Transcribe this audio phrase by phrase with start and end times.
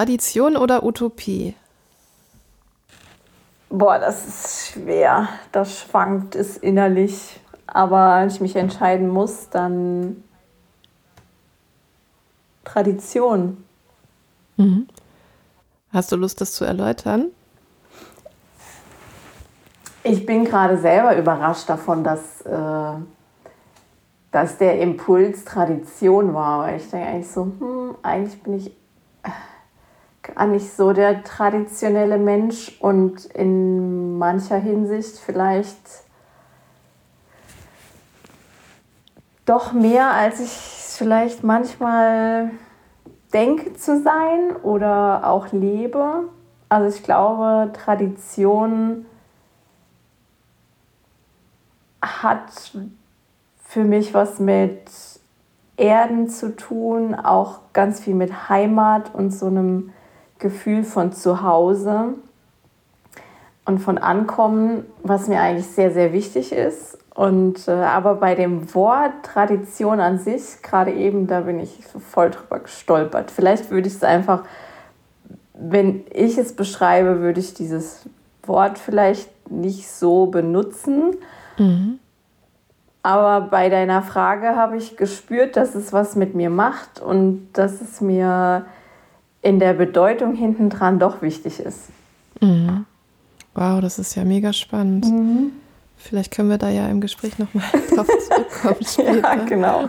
[0.00, 1.54] Tradition oder Utopie?
[3.68, 5.28] Boah, das ist schwer.
[5.52, 7.38] Das schwankt es innerlich.
[7.66, 10.24] Aber wenn ich mich entscheiden muss, dann
[12.64, 13.62] Tradition.
[14.56, 14.88] Mhm.
[15.92, 17.26] Hast du Lust, das zu erläutern?
[20.02, 22.92] Ich bin gerade selber überrascht davon, dass, äh,
[24.30, 26.60] dass der Impuls Tradition war.
[26.60, 28.79] Weil ich denke eigentlich so, hm, eigentlich bin ich
[30.22, 36.04] gar nicht so der traditionelle Mensch und in mancher Hinsicht vielleicht
[39.46, 42.50] doch mehr, als ich vielleicht manchmal
[43.32, 46.28] denke zu sein oder auch lebe.
[46.68, 49.06] Also ich glaube, Tradition
[52.00, 52.72] hat
[53.64, 54.82] für mich was mit
[55.76, 59.92] Erden zu tun, auch ganz viel mit Heimat und so einem
[60.40, 62.14] Gefühl von Zuhause
[63.64, 66.98] und von Ankommen, was mir eigentlich sehr, sehr wichtig ist.
[67.14, 72.30] Und äh, aber bei dem Wort Tradition an sich, gerade eben, da bin ich voll
[72.30, 73.30] drüber gestolpert.
[73.30, 74.44] Vielleicht würde ich es einfach,
[75.54, 78.08] wenn ich es beschreibe, würde ich dieses
[78.44, 81.16] Wort vielleicht nicht so benutzen.
[81.58, 81.98] Mhm.
[83.02, 87.80] Aber bei deiner Frage habe ich gespürt, dass es was mit mir macht und dass
[87.80, 88.66] es mir
[89.42, 91.88] in der Bedeutung hinten dran doch wichtig ist.
[92.40, 92.84] Mhm.
[93.54, 95.06] Wow, das ist ja mega spannend.
[95.06, 95.52] Mhm.
[95.96, 99.36] Vielleicht können wir da ja im Gespräch nochmal drauf zurückkommen später.
[99.36, 99.88] ja, genau.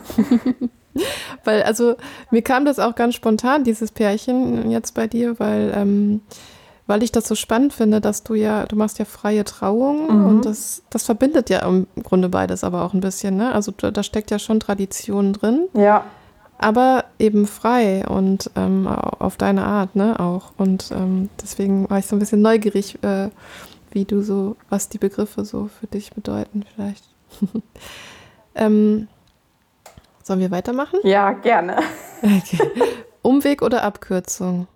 [1.43, 1.95] weil, also,
[2.31, 6.21] mir kam das auch ganz spontan, dieses Pärchen jetzt bei dir, weil ähm,
[6.91, 10.25] weil ich das so spannend finde, dass du ja, du machst ja freie Trauung mhm.
[10.25, 13.53] und das, das verbindet ja im Grunde beides aber auch ein bisschen, ne?
[13.53, 15.69] Also da, da steckt ja schon Tradition drin.
[15.73, 16.03] Ja.
[16.61, 20.53] Aber eben frei und ähm, auf deine Art, ne, auch.
[20.57, 23.29] Und ähm, deswegen war ich so ein bisschen neugierig, äh,
[23.89, 27.03] wie du so, was die Begriffe so für dich bedeuten, vielleicht.
[28.55, 29.07] ähm,
[30.21, 30.99] sollen wir weitermachen?
[31.03, 31.77] Ja, gerne.
[32.21, 32.59] Okay.
[33.23, 34.67] Umweg oder Abkürzung?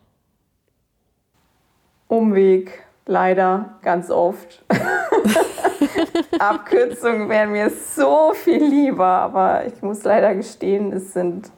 [2.08, 4.66] Umweg, leider ganz oft.
[6.40, 11.52] Abkürzungen wären mir so viel lieber, aber ich muss leider gestehen, es sind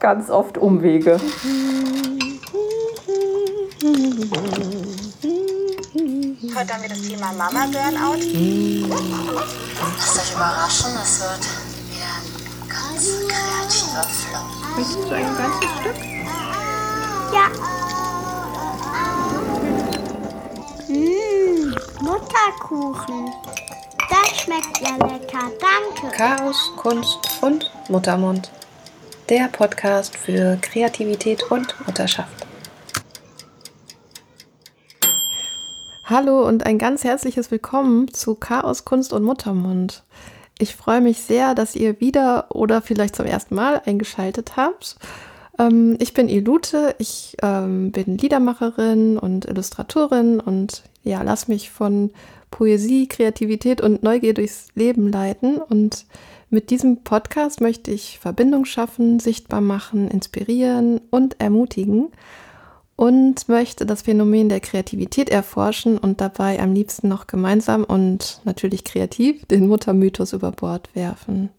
[0.00, 1.18] ganz oft Umwege.
[6.54, 8.20] Heute haben wir das Thema Mama Burnout.
[9.98, 11.44] Lasst euch überraschen, es wird
[11.90, 12.24] wieder ein
[12.68, 14.44] ganz kreativer Flow.
[14.76, 15.98] Möchtest du ein ganzes Stück?
[17.32, 17.46] Ja.
[22.00, 23.32] Mutterkuchen.
[24.08, 26.16] Das schmeckt ja lecker, danke.
[26.16, 28.50] Chaos, Kunst und Muttermund.
[29.28, 32.46] Der Podcast für Kreativität und Mutterschaft.
[36.04, 40.04] Hallo und ein ganz herzliches Willkommen zu Chaos, Kunst und Muttermund.
[40.58, 44.94] Ich freue mich sehr, dass ihr wieder oder vielleicht zum ersten Mal eingeschaltet habt.
[45.58, 52.10] Ähm, ich bin Ilute, ich ähm, bin Liedermacherin und Illustratorin und ja, lass mich von
[52.52, 55.58] Poesie, Kreativität und Neugier durchs Leben leiten.
[55.58, 56.06] Und
[56.56, 62.08] mit diesem Podcast möchte ich Verbindung schaffen, sichtbar machen, inspirieren und ermutigen
[62.96, 68.84] und möchte das Phänomen der Kreativität erforschen und dabei am liebsten noch gemeinsam und natürlich
[68.84, 71.50] kreativ den Muttermythos über Bord werfen.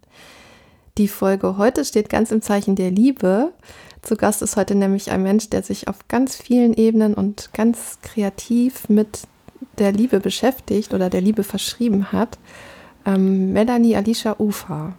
[0.98, 3.54] Die Folge heute steht ganz im Zeichen der Liebe.
[4.02, 8.00] Zu Gast ist heute nämlich ein Mensch, der sich auf ganz vielen Ebenen und ganz
[8.02, 9.28] kreativ mit
[9.78, 12.40] der Liebe beschäftigt oder der Liebe verschrieben hat,
[13.08, 14.94] ähm, Melanie Alicia Ufa.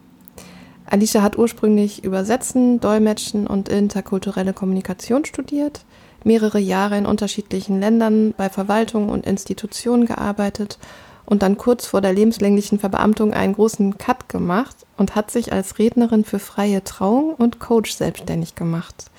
[0.87, 5.85] Alicia hat ursprünglich Übersetzen, Dolmetschen und interkulturelle Kommunikation studiert,
[6.25, 10.79] mehrere Jahre in unterschiedlichen Ländern bei Verwaltungen und Institutionen gearbeitet
[11.27, 15.79] und dann kurz vor der lebenslänglichen Verbeamtung einen großen Cut gemacht und hat sich als
[15.79, 19.11] Rednerin für freie Trauung und Coach selbstständig gemacht.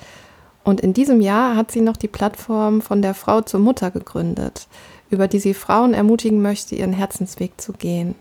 [0.64, 4.66] Und in diesem Jahr hat sie noch die Plattform von der Frau zur Mutter gegründet,
[5.08, 8.16] über die sie Frauen ermutigen möchte, ihren Herzensweg zu gehen.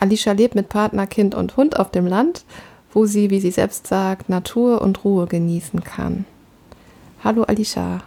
[0.00, 2.44] Alicia lebt mit Partner, Kind und Hund auf dem Land,
[2.92, 6.24] wo sie, wie sie selbst sagt, Natur und Ruhe genießen kann.
[7.22, 8.02] Hallo Alicia.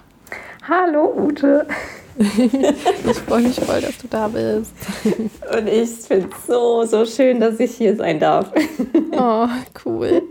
[0.67, 1.67] Hallo Ute.
[2.17, 4.73] ich freue mich voll, dass du da bist.
[5.57, 8.51] Und ich finde es so, so schön, dass ich hier sein darf.
[9.13, 9.47] Oh,
[9.85, 10.21] cool.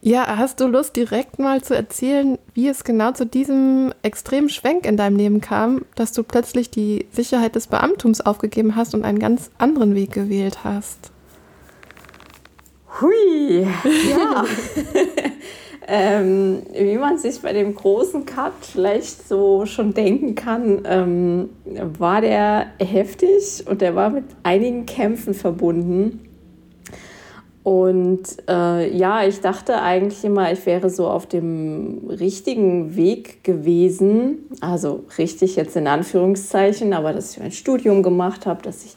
[0.00, 4.86] Ja, hast du Lust, direkt mal zu erzählen, wie es genau zu diesem extremen Schwenk
[4.86, 9.18] in deinem Leben kam, dass du plötzlich die Sicherheit des Beamtums aufgegeben hast und einen
[9.18, 11.10] ganz anderen Weg gewählt hast?
[13.00, 13.66] Hui,
[14.08, 14.44] ja.
[15.88, 21.50] ähm, wie man sich bei dem großen Cut vielleicht so schon denken kann, ähm,
[21.98, 26.27] war der heftig und der war mit einigen Kämpfen verbunden.
[27.68, 34.48] Und äh, ja, ich dachte eigentlich immer, ich wäre so auf dem richtigen Weg gewesen.
[34.62, 38.96] Also richtig jetzt in Anführungszeichen, aber dass ich ein Studium gemacht habe, dass ich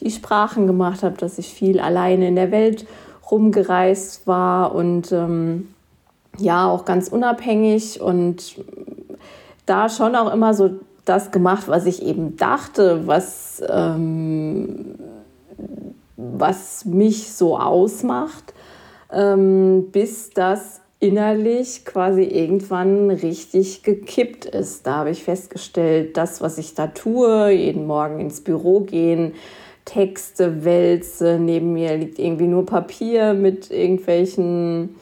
[0.00, 2.88] die Sprachen gemacht habe, dass ich viel alleine in der Welt
[3.30, 5.68] rumgereist war und ähm,
[6.38, 8.56] ja, auch ganz unabhängig und
[9.64, 10.70] da schon auch immer so
[11.04, 14.96] das gemacht, was ich eben dachte, was ähm,
[16.18, 18.52] was mich so ausmacht,
[19.12, 24.84] ähm, bis das innerlich quasi irgendwann richtig gekippt ist.
[24.86, 29.34] Da habe ich festgestellt, das, was ich da tue, jeden Morgen ins Büro gehen,
[29.84, 34.96] Texte wälze, neben mir liegt irgendwie nur Papier mit irgendwelchen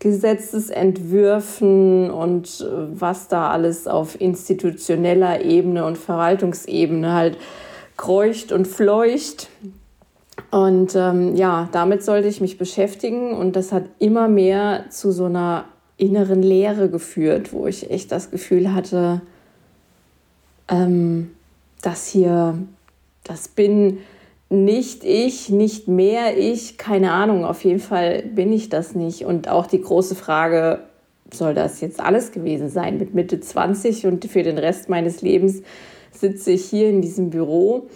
[0.00, 7.38] Gesetzesentwürfen und äh, was da alles auf institutioneller Ebene und Verwaltungsebene halt
[7.96, 9.48] kreucht und fleucht.
[10.50, 15.26] Und ähm, ja, damit sollte ich mich beschäftigen und das hat immer mehr zu so
[15.26, 19.20] einer inneren Leere geführt, wo ich echt das Gefühl hatte,
[20.68, 21.30] ähm,
[21.82, 22.58] das hier,
[23.24, 23.98] das bin
[24.48, 29.24] nicht ich, nicht mehr ich, keine Ahnung, auf jeden Fall bin ich das nicht.
[29.24, 30.80] Und auch die große Frage,
[31.30, 35.62] soll das jetzt alles gewesen sein mit Mitte 20 und für den Rest meines Lebens
[36.10, 37.88] sitze ich hier in diesem Büro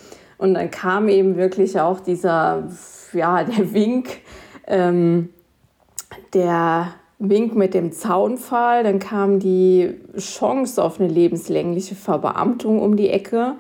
[0.43, 2.65] und dann kam eben wirklich auch dieser,
[3.13, 4.09] ja, der Wink,
[4.67, 5.29] ähm,
[6.35, 8.83] der Wink mit dem Zaunpfahl.
[8.83, 13.55] Dann kam die Chance auf eine lebenslängliche Verbeamtung um die Ecke.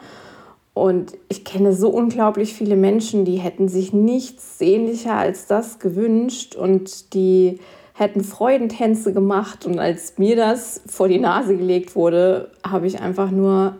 [0.74, 6.56] Und ich kenne so unglaublich viele Menschen, die hätten sich nichts sehnlicher als das gewünscht
[6.56, 7.60] und die
[7.92, 9.66] hätten Freudentänze gemacht.
[9.66, 13.76] Und als mir das vor die Nase gelegt wurde, habe ich einfach nur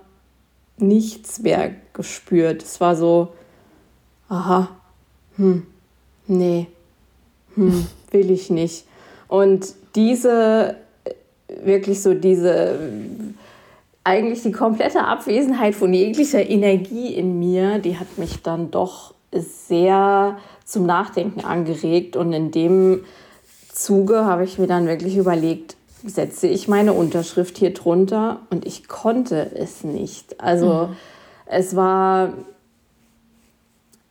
[0.83, 2.63] nichts mehr gespürt.
[2.63, 3.33] Es war so,
[4.29, 4.69] aha,
[5.37, 5.67] hm,
[6.27, 6.67] nee,
[7.55, 8.85] hm, will ich nicht.
[9.29, 10.77] Und diese,
[11.65, 12.79] wirklich so diese,
[14.05, 20.39] eigentlich die komplette Abwesenheit von jeglicher Energie in mir, die hat mich dann doch sehr
[20.65, 22.17] zum Nachdenken angeregt.
[22.17, 23.05] Und in dem
[23.73, 28.89] Zuge habe ich mir dann wirklich überlegt, setze ich meine Unterschrift hier drunter und ich
[28.89, 30.41] konnte es nicht.
[30.41, 30.97] Also mhm.
[31.47, 32.33] es war,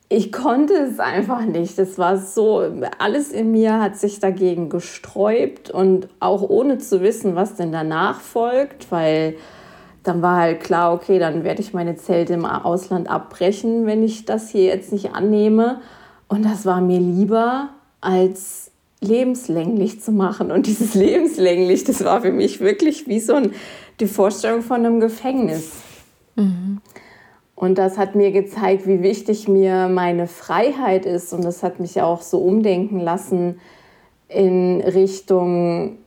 [0.09, 1.77] ich konnte es einfach nicht.
[1.79, 2.63] Es war so,
[2.99, 8.21] alles in mir hat sich dagegen gesträubt und auch ohne zu wissen, was denn danach
[8.21, 9.35] folgt, weil
[10.03, 14.25] dann war halt klar, okay, dann werde ich meine Zelte im Ausland abbrechen, wenn ich
[14.25, 15.81] das hier jetzt nicht annehme.
[16.27, 18.70] Und das war mir lieber, als
[19.01, 20.51] lebenslänglich zu machen.
[20.51, 23.53] Und dieses lebenslänglich, das war für mich wirklich wie so ein,
[24.00, 25.74] die Vorstellung von einem Gefängnis.
[26.36, 26.81] Mhm.
[27.56, 31.33] Und das hat mir gezeigt, wie wichtig mir meine Freiheit ist.
[31.33, 33.59] Und das hat mich auch so umdenken lassen
[34.30, 35.98] in Richtung,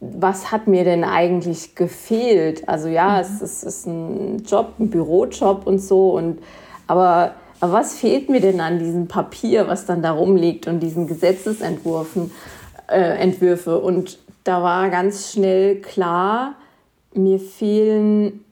[0.00, 2.66] was hat mir denn eigentlich gefehlt?
[2.68, 3.20] Also ja, mhm.
[3.20, 6.12] es, es ist ein Job, ein Bürojob und so.
[6.12, 6.38] Und,
[6.86, 11.06] aber aber was fehlt mir denn an diesem Papier, was dann da rumliegt und diesen
[11.06, 12.30] Gesetzesentwürfen,
[12.88, 13.78] äh, Entwürfe?
[13.78, 16.54] Und da war ganz schnell klar,
[17.14, 18.44] mir fehlen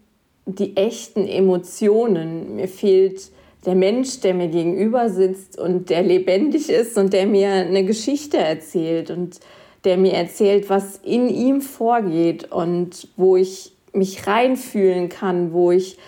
[0.45, 2.57] die echten Emotionen.
[2.57, 3.31] Mir fehlt
[3.65, 8.39] der Mensch, der mir gegenüber sitzt und der lebendig ist und der mir eine Geschichte
[8.39, 9.41] erzählt und
[9.85, 15.99] der mir erzählt, was in ihm vorgeht und wo ich mich reinfühlen kann, wo ich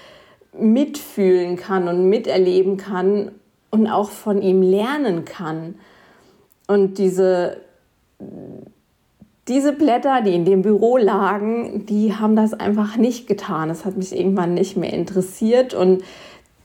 [0.60, 3.32] mitfühlen kann und miterleben kann
[3.70, 5.76] und auch von ihm lernen kann.
[6.66, 7.58] Und diese,
[9.48, 13.68] diese Blätter, die in dem Büro lagen, die haben das einfach nicht getan.
[13.68, 16.02] Das hat mich irgendwann nicht mehr interessiert und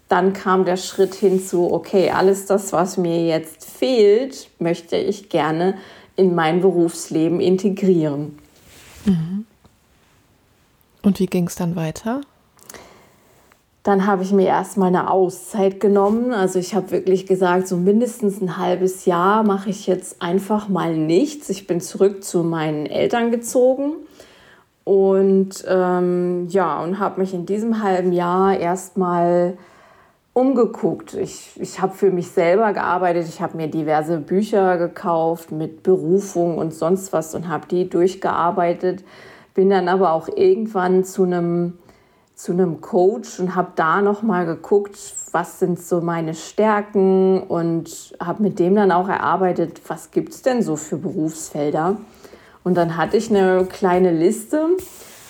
[0.08, 5.76] dann kam der Schritt hinzu, okay, alles das, was mir jetzt fehlt, möchte ich gerne
[6.16, 8.38] in mein Berufsleben integrieren.
[9.06, 9.46] Mhm.
[11.02, 12.22] Und wie ging es dann weiter?
[13.86, 16.34] Dann habe ich mir erstmal eine Auszeit genommen.
[16.34, 20.98] Also ich habe wirklich gesagt, so mindestens ein halbes Jahr mache ich jetzt einfach mal
[20.98, 21.52] nichts.
[21.52, 23.94] Ich bin zurück zu meinen Eltern gezogen
[24.86, 29.56] und ähm, ja, und habe mich in diesem halben Jahr erstmal
[30.34, 31.14] umgeguckt.
[31.14, 33.28] Ich, ich habe für mich selber gearbeitet.
[33.30, 39.04] Ich habe mir diverse Bücher gekauft mit Berufung und sonst was und habe die durchgearbeitet.
[39.54, 41.74] Bin dann aber auch irgendwann zu einem
[42.36, 44.98] zu einem Coach und habe da noch mal geguckt,
[45.32, 50.42] was sind so meine Stärken und habe mit dem dann auch erarbeitet, was gibt es
[50.42, 51.98] denn so für Berufsfelder.
[52.64, 54.68] Und dann hatte ich eine kleine Liste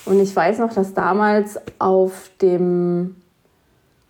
[0.05, 3.15] und ich weiß noch, dass damals auf dem,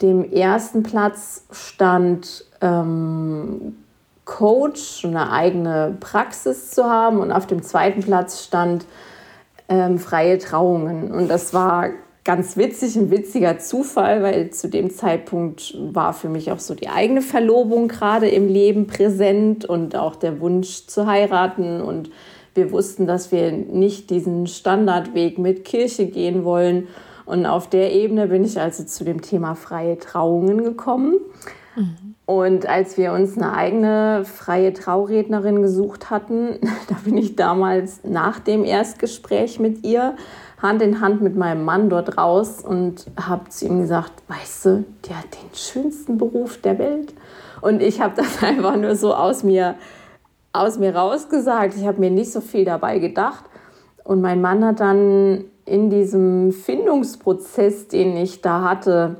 [0.01, 3.75] dem ersten Platz stand ähm,
[4.23, 8.85] Coach, eine eigene Praxis zu haben und auf dem zweiten Platz stand
[9.67, 11.11] ähm, freie Trauungen.
[11.11, 11.89] Und das war
[12.25, 16.89] ganz witzig, ein witziger Zufall, weil zu dem Zeitpunkt war für mich auch so die
[16.89, 21.82] eigene Verlobung gerade im Leben präsent und auch der Wunsch zu heiraten.
[21.82, 22.10] Und
[22.55, 26.88] wir wussten, dass wir nicht diesen Standardweg mit Kirche gehen wollen.
[27.25, 31.20] Und auf der Ebene bin ich also zu dem Thema freie Trauungen gekommen.
[31.75, 32.15] Mhm.
[32.25, 38.39] Und als wir uns eine eigene freie Traurednerin gesucht hatten, da bin ich damals nach
[38.39, 40.15] dem Erstgespräch mit ihr
[40.65, 44.86] Hand in Hand mit meinem Mann dort raus und habe zu ihm gesagt, weißt du,
[45.07, 47.13] der hat den schönsten Beruf der Welt.
[47.62, 49.75] Und ich habe das einfach nur so aus mir,
[50.53, 51.75] aus mir rausgesagt.
[51.77, 53.45] Ich habe mir nicht so viel dabei gedacht.
[54.03, 59.17] Und mein Mann hat dann in diesem Findungsprozess, den ich da hatte,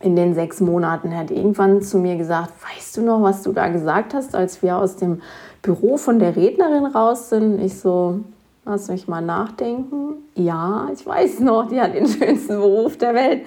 [0.00, 3.68] in den sechs Monaten, hat irgendwann zu mir gesagt, weißt du noch, was du da
[3.68, 5.22] gesagt hast, als wir aus dem
[5.62, 7.60] Büro von der Rednerin raus sind?
[7.60, 8.20] Ich so,
[8.64, 10.14] Lass mich mal nachdenken.
[10.34, 13.46] Ja, ich weiß noch, die hat den schönsten Beruf der Welt.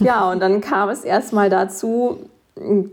[0.00, 2.18] Ja, und dann kam es erstmal dazu,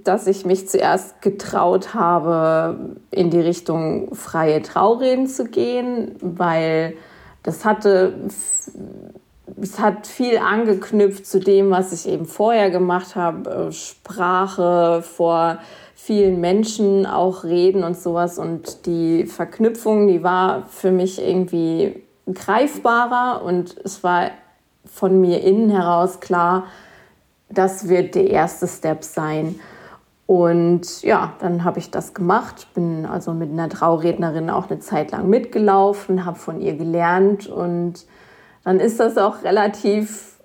[0.04, 6.94] dass ich mich zuerst getraut habe, in die Richtung freie Traureden zu gehen, weil
[7.44, 8.14] das hatte,
[9.62, 13.72] es hat viel angeknüpft zu dem, was ich eben vorher gemacht habe.
[13.74, 15.58] Sprache vor
[16.08, 18.40] vielen Menschen auch reden und sowas.
[18.40, 22.02] Und die Verknüpfung, die war für mich irgendwie
[22.34, 24.32] greifbarer und es war
[24.86, 26.64] von mir innen heraus klar,
[27.50, 29.60] das wird der erste Step sein.
[30.26, 35.12] Und ja, dann habe ich das gemacht, bin also mit einer Traurednerin auch eine Zeit
[35.12, 38.06] lang mitgelaufen, habe von ihr gelernt und
[38.64, 40.38] dann ist das auch relativ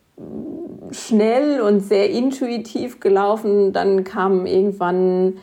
[0.91, 3.73] schnell und sehr intuitiv gelaufen.
[3.73, 5.35] Dann kam irgendwann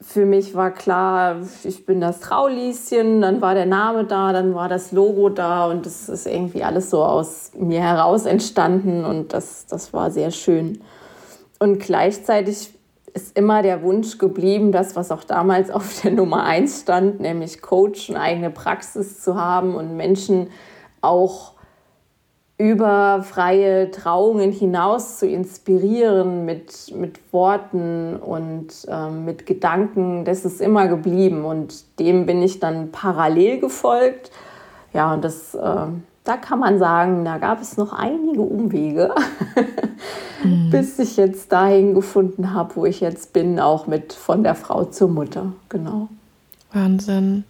[0.00, 4.68] für mich war klar, ich bin das Traulieschen, dann war der Name da, dann war
[4.68, 9.66] das Logo da und das ist irgendwie alles so aus mir heraus entstanden und das,
[9.66, 10.80] das war sehr schön.
[11.58, 12.70] Und gleichzeitig
[13.12, 17.60] ist immer der Wunsch geblieben, das, was auch damals auf der Nummer 1 stand, nämlich
[17.60, 20.48] Coach, eine eigene Praxis zu haben und Menschen
[21.00, 21.54] auch
[22.58, 30.60] über freie Trauungen hinaus zu inspirieren mit, mit Worten und ähm, mit Gedanken, das ist
[30.60, 34.32] immer geblieben und dem bin ich dann parallel gefolgt.
[34.92, 35.86] Ja, und das, äh,
[36.24, 39.14] da kann man sagen, da gab es noch einige Umwege,
[40.42, 40.70] mhm.
[40.70, 44.84] bis ich jetzt dahin gefunden habe, wo ich jetzt bin, auch mit von der Frau
[44.84, 45.52] zur Mutter.
[45.68, 46.08] Genau.
[46.72, 47.44] Wahnsinn.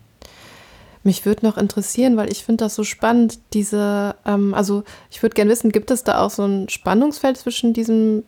[1.08, 5.32] Mich würde noch interessieren, weil ich finde das so spannend, diese, ähm, also ich würde
[5.32, 8.24] gerne wissen, gibt es da auch so ein Spannungsfeld zwischen diesem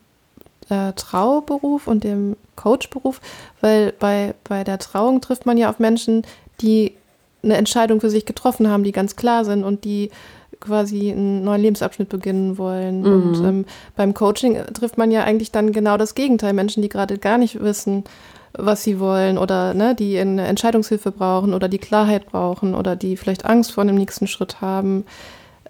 [0.70, 3.20] äh, Trauberuf und dem Coachberuf?
[3.60, 6.22] Weil bei, bei der Trauung trifft man ja auf Menschen,
[6.62, 6.94] die
[7.42, 10.10] eine Entscheidung für sich getroffen haben, die ganz klar sind und die
[10.58, 13.02] quasi einen neuen Lebensabschnitt beginnen wollen.
[13.02, 13.12] Mhm.
[13.12, 16.54] Und ähm, beim Coaching trifft man ja eigentlich dann genau das Gegenteil.
[16.54, 18.04] Menschen, die gerade gar nicht wissen,
[18.52, 23.16] was sie wollen oder ne, die eine Entscheidungshilfe brauchen oder die Klarheit brauchen oder die
[23.16, 25.04] vielleicht Angst vor dem nächsten Schritt haben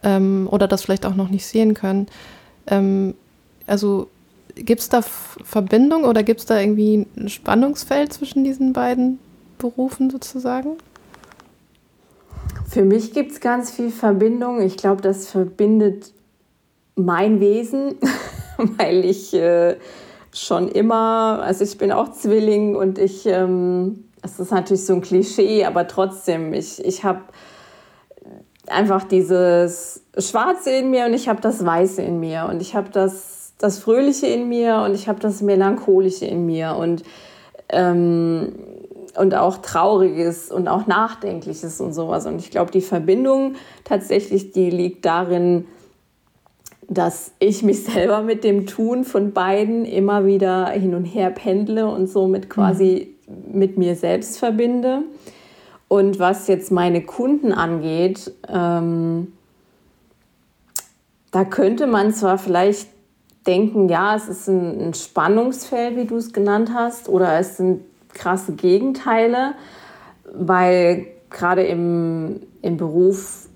[0.03, 2.07] ähm, oder das vielleicht auch noch nicht sehen können.
[2.67, 3.15] Ähm,
[3.67, 4.09] also
[4.55, 9.19] gibt es da Verbindung oder gibt es da irgendwie ein Spannungsfeld zwischen diesen beiden
[9.59, 10.77] Berufen sozusagen?
[12.69, 14.61] Für mich gibt es ganz viel Verbindung.
[14.63, 16.13] Ich glaube, das verbindet
[16.95, 17.97] mein Wesen,
[18.79, 19.77] weil ich äh,
[20.33, 24.05] schon immer, also ich bin auch Zwilling und ich, ähm,
[24.39, 27.21] ist natürlich so ein Klischee, aber trotzdem, ich, ich habe
[28.69, 32.91] einfach dieses Schwarze in mir und ich habe das Weiße in mir und ich habe
[32.91, 37.03] das, das Fröhliche in mir und ich habe das Melancholische in mir und,
[37.69, 38.53] ähm,
[39.17, 42.27] und auch Trauriges und auch Nachdenkliches und sowas.
[42.27, 45.67] Und ich glaube, die Verbindung tatsächlich, die liegt darin,
[46.91, 51.87] dass ich mich selber mit dem Tun von beiden immer wieder hin und her pendle
[51.87, 53.59] und somit quasi mhm.
[53.59, 55.05] mit mir selbst verbinde.
[55.89, 59.33] Und was jetzt meine Kunden angeht, ähm,
[61.31, 62.89] da könnte man zwar vielleicht
[63.47, 67.83] denken, ja, es ist ein, ein Spannungsfeld, wie du es genannt hast, oder es sind
[68.13, 69.55] krasse Gegenteile,
[70.33, 73.49] weil gerade im, im Beruf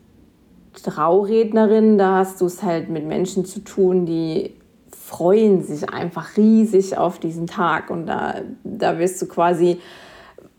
[0.85, 4.55] Traurednerin, da hast du es halt mit Menschen zu tun, die
[4.91, 7.91] freuen sich einfach riesig auf diesen Tag.
[7.91, 9.81] Und da, da wirst du quasi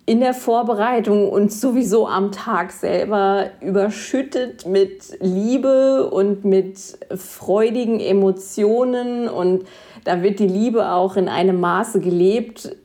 [0.08, 6.80] in der Vorbereitung und sowieso am Tag selber überschüttet mit Liebe und mit
[7.16, 9.28] freudigen Emotionen.
[9.28, 9.66] Und
[10.04, 12.76] da wird die Liebe auch in einem Maße gelebt,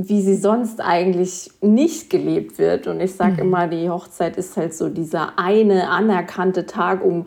[0.00, 2.86] wie sie sonst eigentlich nicht gelebt wird.
[2.86, 3.40] Und ich sage mhm.
[3.40, 7.26] immer, die Hochzeit ist halt so dieser eine anerkannte Tag, um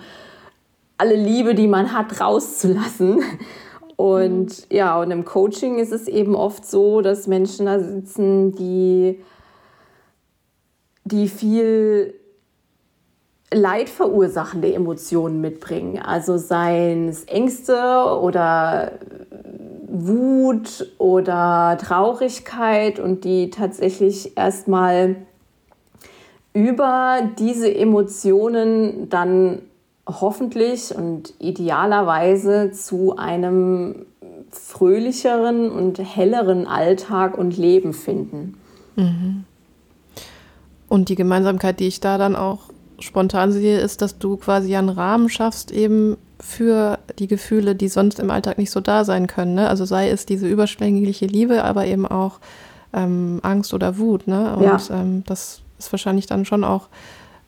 [0.97, 3.21] alle Liebe, die man hat, rauszulassen.
[3.97, 4.75] Und mhm.
[4.75, 9.21] ja, und im Coaching ist es eben oft so, dass Menschen da sitzen, die,
[11.03, 12.13] die viel
[13.53, 16.01] Leid verursachende Emotionen mitbringen.
[16.01, 17.75] Also seien es Ängste
[18.21, 18.93] oder
[19.91, 25.17] Wut oder Traurigkeit und die tatsächlich erstmal
[26.53, 29.61] über diese Emotionen dann
[30.07, 34.05] hoffentlich und idealerweise zu einem
[34.49, 38.57] fröhlicheren und helleren Alltag und Leben finden.
[38.95, 39.43] Mhm.
[40.89, 42.69] Und die Gemeinsamkeit, die ich da dann auch
[43.01, 48.19] spontan sehe, ist, dass du quasi einen Rahmen schaffst, eben für die Gefühle, die sonst
[48.19, 49.55] im Alltag nicht so da sein können.
[49.55, 49.69] Ne?
[49.69, 52.39] Also sei es diese überschwängliche Liebe, aber eben auch
[52.93, 54.27] ähm, Angst oder Wut.
[54.27, 54.55] Ne?
[54.55, 54.79] Und ja.
[54.91, 56.87] ähm, das ist wahrscheinlich dann schon auch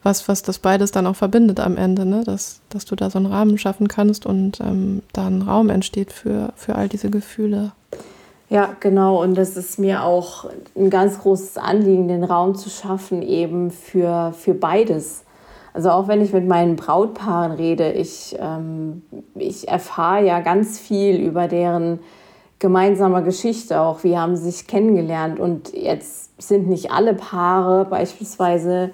[0.03, 2.24] was, was das beides dann auch verbindet am Ende, ne?
[2.25, 6.12] dass, dass du da so einen Rahmen schaffen kannst und ähm, da ein Raum entsteht
[6.12, 7.72] für, für all diese Gefühle.
[8.50, 9.24] Ja, genau.
[9.24, 10.45] Und das ist mir auch
[10.75, 15.24] ein ganz großes Anliegen, den Raum zu schaffen, eben für, für beides.
[15.74, 19.01] Also auch wenn ich mit meinen Brautpaaren rede, ich, ähm,
[19.36, 22.00] ich erfahre ja ganz viel über deren
[22.60, 24.03] gemeinsame Geschichte auch.
[24.03, 25.39] Wie haben sie sich kennengelernt?
[25.39, 28.92] Und jetzt sind nicht alle Paare beispielsweise,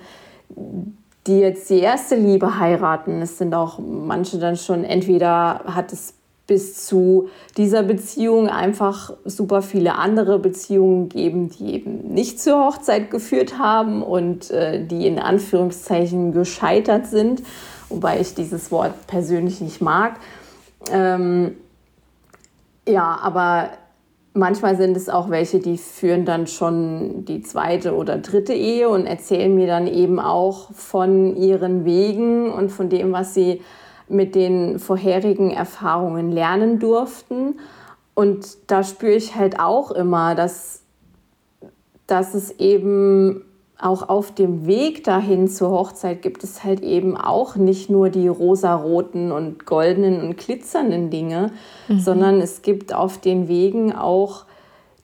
[1.27, 3.21] die jetzt die erste Liebe heiraten.
[3.21, 6.15] Es sind auch manche dann schon, entweder hat es
[6.49, 13.11] bis zu dieser Beziehung einfach super viele andere Beziehungen geben, die eben nicht zur Hochzeit
[13.11, 17.43] geführt haben und äh, die in Anführungszeichen gescheitert sind,
[17.87, 20.15] wobei ich dieses Wort persönlich nicht mag.
[20.91, 21.55] Ähm,
[22.87, 23.69] ja, aber
[24.33, 29.05] manchmal sind es auch welche, die führen dann schon die zweite oder dritte Ehe und
[29.05, 33.61] erzählen mir dann eben auch von ihren Wegen und von dem, was sie
[34.09, 37.59] mit den vorherigen Erfahrungen lernen durften.
[38.13, 40.81] Und da spüre ich halt auch immer, dass,
[42.07, 43.45] dass es eben
[43.79, 48.27] auch auf dem Weg dahin zur Hochzeit gibt es halt eben auch nicht nur die
[48.27, 51.51] rosaroten und goldenen und glitzernden Dinge,
[51.87, 51.99] mhm.
[51.99, 54.43] sondern es gibt auf den Wegen auch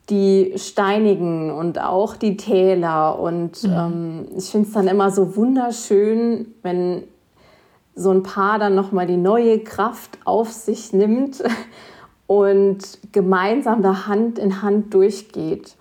[0.09, 3.17] die steinigen und auch die Täler.
[3.17, 3.71] Und mhm.
[3.71, 7.03] ähm, ich finde es dann immer so wunderschön, wenn
[7.95, 11.43] so ein Paar dann nochmal die neue Kraft auf sich nimmt
[12.27, 15.75] und gemeinsam da Hand in Hand durchgeht.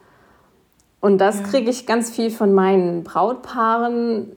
[1.01, 1.47] Und das ja.
[1.47, 4.33] kriege ich ganz viel von meinen Brautpaaren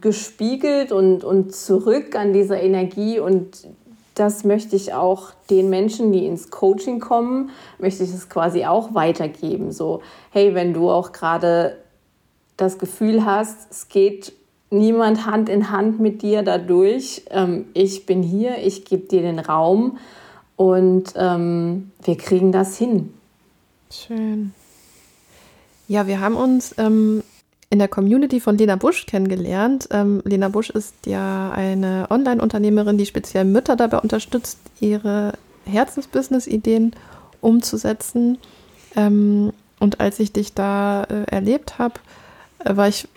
[0.00, 3.20] gespiegelt und, und zurück an dieser Energie.
[3.20, 3.68] Und
[4.14, 8.94] das möchte ich auch den Menschen, die ins Coaching kommen, möchte ich es quasi auch
[8.94, 9.70] weitergeben.
[9.70, 10.00] So,
[10.30, 11.76] hey, wenn du auch gerade
[12.56, 14.32] das Gefühl hast, es geht
[14.74, 17.22] niemand Hand in Hand mit dir dadurch.
[17.30, 19.98] Ähm, ich bin hier, ich gebe dir den Raum
[20.56, 23.14] und ähm, wir kriegen das hin.
[23.90, 24.52] Schön.
[25.88, 27.22] Ja, wir haben uns ähm,
[27.70, 29.88] in der Community von Lena Busch kennengelernt.
[29.90, 35.34] Ähm, Lena Busch ist ja eine Online-Unternehmerin, die speziell Mütter dabei unterstützt, ihre
[35.66, 36.92] Herzensbusiness-Ideen
[37.40, 38.38] umzusetzen.
[38.96, 41.94] Ähm, und als ich dich da äh, erlebt habe,
[42.64, 43.08] äh, war ich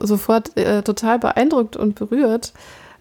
[0.00, 2.52] sofort äh, total beeindruckt und berührt,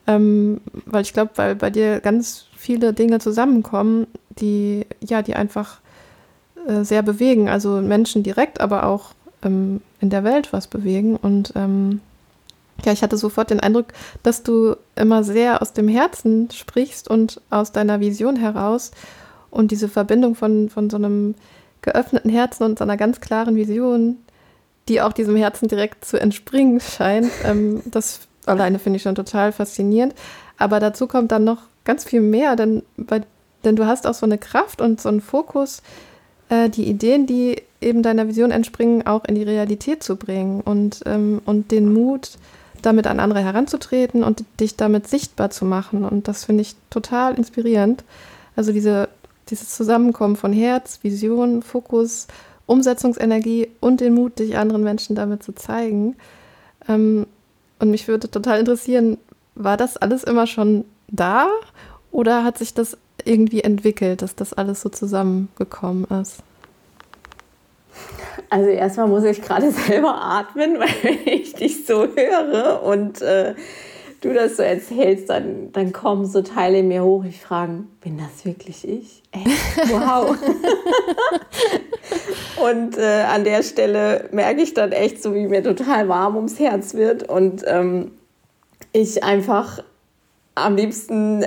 [0.08, 5.80] ähm, weil ich glaube, weil bei dir ganz viele Dinge zusammenkommen, die ja, die einfach
[6.68, 11.16] äh, sehr bewegen, also Menschen direkt, aber auch ähm, in der Welt was bewegen.
[11.16, 12.02] Und ähm,
[12.86, 13.88] ja, ich hatte sofort den Eindruck,
[14.24, 18.92] dass du immer sehr aus dem Herzen sprichst und aus deiner Vision heraus.
[19.50, 21.36] Und diese Verbindung von, von so einem
[21.82, 24.18] geöffneten Herzen und so einer ganz klaren Vision,
[24.88, 27.32] die auch diesem Herzen direkt zu entspringen scheint.
[27.46, 30.14] Ähm, das alleine finde ich schon total faszinierend.
[30.58, 33.22] Aber dazu kommt dann noch ganz viel mehr, denn, bei,
[33.64, 35.82] denn du hast auch so eine Kraft und so einen Fokus,
[36.50, 41.02] äh, die Ideen, die eben deiner Vision entspringen, auch in die Realität zu bringen und,
[41.06, 42.32] ähm, und den Mut,
[42.82, 46.06] damit an andere heranzutreten und dich damit sichtbar zu machen.
[46.06, 48.04] Und das finde ich total inspirierend.
[48.56, 49.10] Also diese,
[49.50, 52.28] dieses Zusammenkommen von Herz, Vision, Fokus
[52.66, 56.16] Umsetzungsenergie und den Mut, dich anderen Menschen damit zu zeigen.
[56.88, 57.28] Ähm,
[57.80, 59.18] und mich würde total interessieren,
[59.56, 61.48] war das alles immer schon da
[62.12, 66.38] oder hat sich das irgendwie entwickelt, dass das alles so zusammengekommen ist?
[68.50, 73.56] Also erstmal muss ich gerade selber atmen, weil ich dich so höre und äh,
[74.24, 77.26] du das so erzählst, dann, dann kommen so Teile in mir hoch.
[77.26, 79.22] Ich frage, bin das wirklich ich?
[79.32, 79.92] Echt?
[79.92, 80.38] Wow.
[82.70, 86.60] und äh, an der Stelle merke ich dann echt so, wie mir total warm ums
[86.60, 88.12] Herz wird und ähm,
[88.94, 89.84] ich einfach
[90.56, 91.46] am liebsten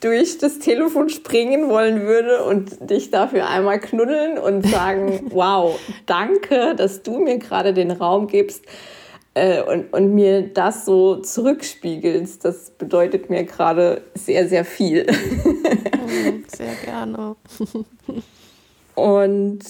[0.00, 6.74] durch das Telefon springen wollen würde und dich dafür einmal knuddeln und sagen, wow, danke,
[6.74, 8.64] dass du mir gerade den Raum gibst,
[9.34, 15.06] äh, und, und mir das so zurückspiegelst, das bedeutet mir gerade sehr, sehr viel.
[15.06, 17.36] Mhm, sehr gerne.
[18.94, 19.60] und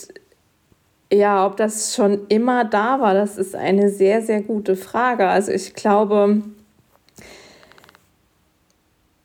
[1.12, 5.28] ja, ob das schon immer da war, das ist eine sehr, sehr gute Frage.
[5.28, 6.42] Also ich glaube,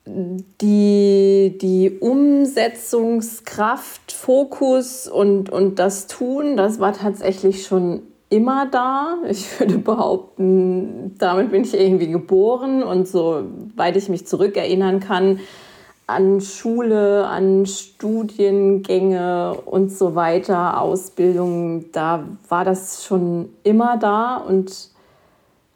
[0.05, 9.17] die, die Umsetzungskraft, Fokus und, und das Tun, das war tatsächlich schon immer da.
[9.29, 13.43] Ich würde behaupten, damit bin ich irgendwie geboren und so
[13.75, 15.39] weit ich mich zurückerinnern kann
[16.05, 24.89] an Schule, an Studiengänge und so weiter, Ausbildung, da war das schon immer da und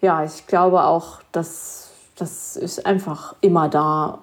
[0.01, 4.19] ja, ich glaube auch, dass das ist einfach immer da.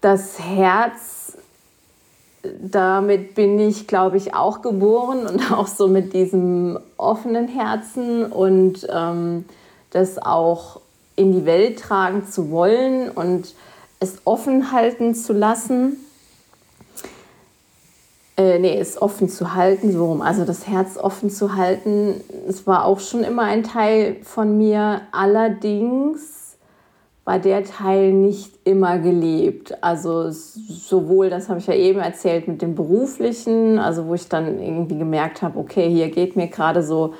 [0.00, 1.15] Das Herz
[2.60, 8.86] damit bin ich, glaube ich, auch geboren und auch so mit diesem offenen Herzen und
[8.90, 9.44] ähm,
[9.90, 10.80] das auch
[11.16, 13.54] in die Welt tragen zu wollen und
[14.00, 15.96] es offen halten zu lassen.
[18.36, 20.20] Äh, nee, es offen zu halten, so rum.
[20.20, 25.00] Also das Herz offen zu halten, es war auch schon immer ein Teil von mir.
[25.10, 26.45] Allerdings
[27.26, 29.82] war der Teil nicht immer gelebt.
[29.82, 34.60] Also sowohl, das habe ich ja eben erzählt, mit dem beruflichen, also wo ich dann
[34.60, 37.14] irgendwie gemerkt habe, okay, hier geht mir gerade so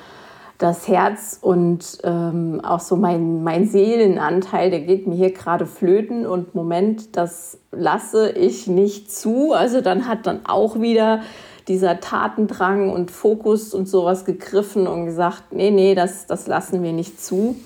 [0.57, 6.25] das Herz und ähm, auch so mein, mein Seelenanteil, der geht mir hier gerade flöten
[6.25, 9.51] und Moment, das lasse ich nicht zu.
[9.51, 11.19] Also dann hat dann auch wieder
[11.67, 16.93] dieser Tatendrang und Fokus und sowas gegriffen und gesagt, nee, nee, das, das lassen wir
[16.93, 17.57] nicht zu.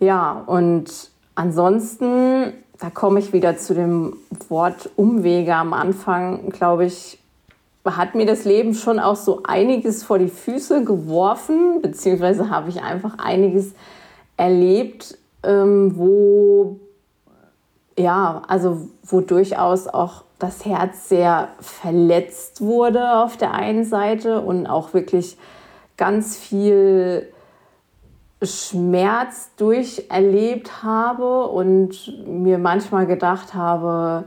[0.00, 1.09] Ja, und
[1.40, 4.14] Ansonsten, da komme ich wieder zu dem
[4.50, 7.18] Wort Umwege am Anfang, glaube ich,
[7.82, 12.82] hat mir das Leben schon auch so einiges vor die Füße geworfen, beziehungsweise habe ich
[12.82, 13.72] einfach einiges
[14.36, 16.78] erlebt, ähm, wo
[17.98, 24.66] ja, also wo durchaus auch das Herz sehr verletzt wurde auf der einen Seite und
[24.66, 25.38] auch wirklich
[25.96, 27.32] ganz viel
[28.42, 34.24] Schmerz durcherlebt habe und mir manchmal gedacht habe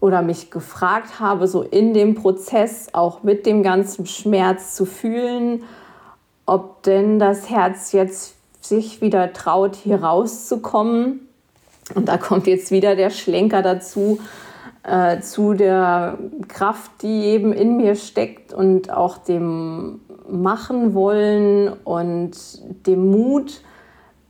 [0.00, 5.62] oder mich gefragt habe, so in dem Prozess auch mit dem ganzen Schmerz zu fühlen,
[6.44, 11.20] ob denn das Herz jetzt sich wieder traut, hier rauszukommen.
[11.94, 14.18] Und da kommt jetzt wieder der Schlenker dazu,
[14.82, 22.32] äh, zu der Kraft, die eben in mir steckt und auch dem machen wollen und
[22.86, 23.62] dem Mut,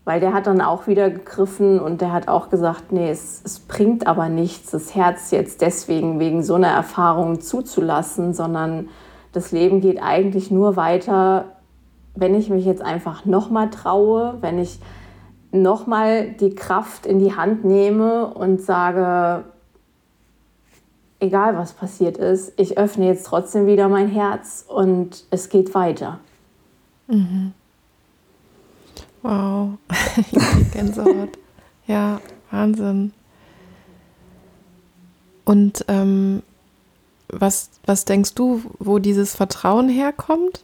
[0.04, 3.60] weil der hat dann auch wieder gegriffen und der hat auch gesagt, nee, es, es
[3.60, 8.88] bringt aber nichts, das Herz jetzt deswegen wegen so einer Erfahrung zuzulassen, sondern
[9.32, 11.46] das Leben geht eigentlich nur weiter,
[12.14, 14.78] wenn ich mich jetzt einfach nochmal traue, wenn ich
[15.50, 19.44] nochmal die Kraft in die Hand nehme und sage,
[21.24, 26.20] egal was passiert ist, ich öffne jetzt trotzdem wieder mein Herz und es geht weiter.
[27.06, 27.52] Mhm.
[29.22, 29.70] Wow,
[30.72, 31.30] Gänsehaut.
[31.86, 33.12] ja, Wahnsinn.
[35.44, 36.42] Und ähm,
[37.28, 40.62] was, was denkst du, wo dieses Vertrauen herkommt?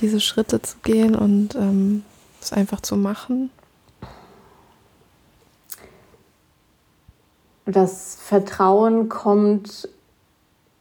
[0.00, 2.04] Diese Schritte zu gehen und ähm,
[2.40, 3.50] es einfach zu machen?
[7.64, 9.88] Das Vertrauen kommt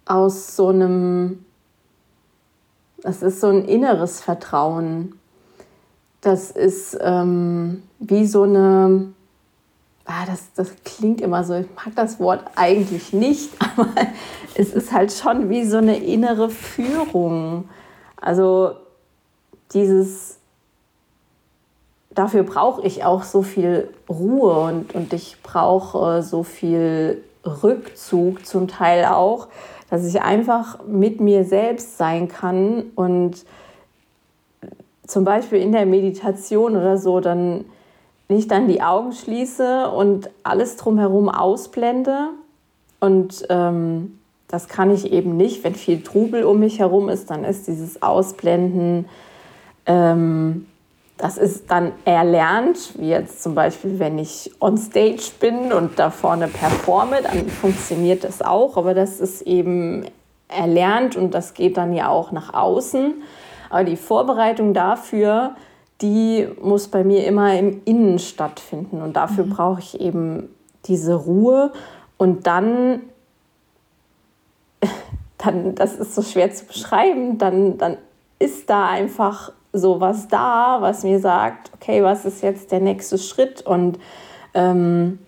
[0.05, 1.45] aus so einem,
[3.01, 5.13] das ist so ein inneres Vertrauen.
[6.21, 9.13] Das ist ähm, wie so eine,
[10.05, 13.89] ah, das, das klingt immer so, ich mag das Wort eigentlich nicht, aber
[14.55, 17.69] es ist halt schon wie so eine innere Führung.
[18.17, 18.75] Also
[19.73, 20.40] dieses
[22.13, 28.67] dafür brauche ich auch so viel Ruhe und, und ich brauche so viel Rückzug zum
[28.67, 29.47] Teil auch,
[29.89, 33.45] dass ich einfach mit mir selbst sein kann und
[35.07, 37.65] zum Beispiel in der Meditation oder so dann
[38.29, 42.29] nicht dann die Augen schließe und alles drumherum ausblende
[43.01, 45.63] und ähm, das kann ich eben nicht.
[45.63, 49.05] Wenn viel Trubel um mich herum ist, dann ist dieses Ausblenden,
[49.85, 50.67] ähm,
[51.21, 56.09] das ist dann erlernt, wie jetzt zum Beispiel, wenn ich on stage bin und da
[56.09, 60.05] vorne performe, dann funktioniert das auch, aber das ist eben
[60.47, 63.21] erlernt und das geht dann ja auch nach außen.
[63.69, 65.55] Aber die Vorbereitung dafür,
[66.01, 69.49] die muss bei mir immer im Innen stattfinden und dafür mhm.
[69.51, 70.49] brauche ich eben
[70.85, 71.71] diese Ruhe
[72.17, 73.03] und dann
[75.37, 77.97] dann, das ist so schwer zu beschreiben, dann, dann
[78.39, 83.61] ist da einfach sowas da, was mir sagt, okay, was ist jetzt der nächste Schritt?
[83.65, 83.99] Und,
[84.53, 85.19] ähm,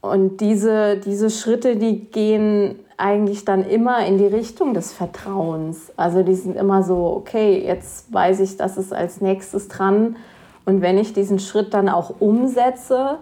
[0.00, 5.92] und diese, diese Schritte, die gehen eigentlich dann immer in die Richtung des Vertrauens.
[5.96, 10.16] Also die sind immer so, okay, jetzt weiß ich, das ist als nächstes dran.
[10.64, 13.18] Und wenn ich diesen Schritt dann auch umsetze,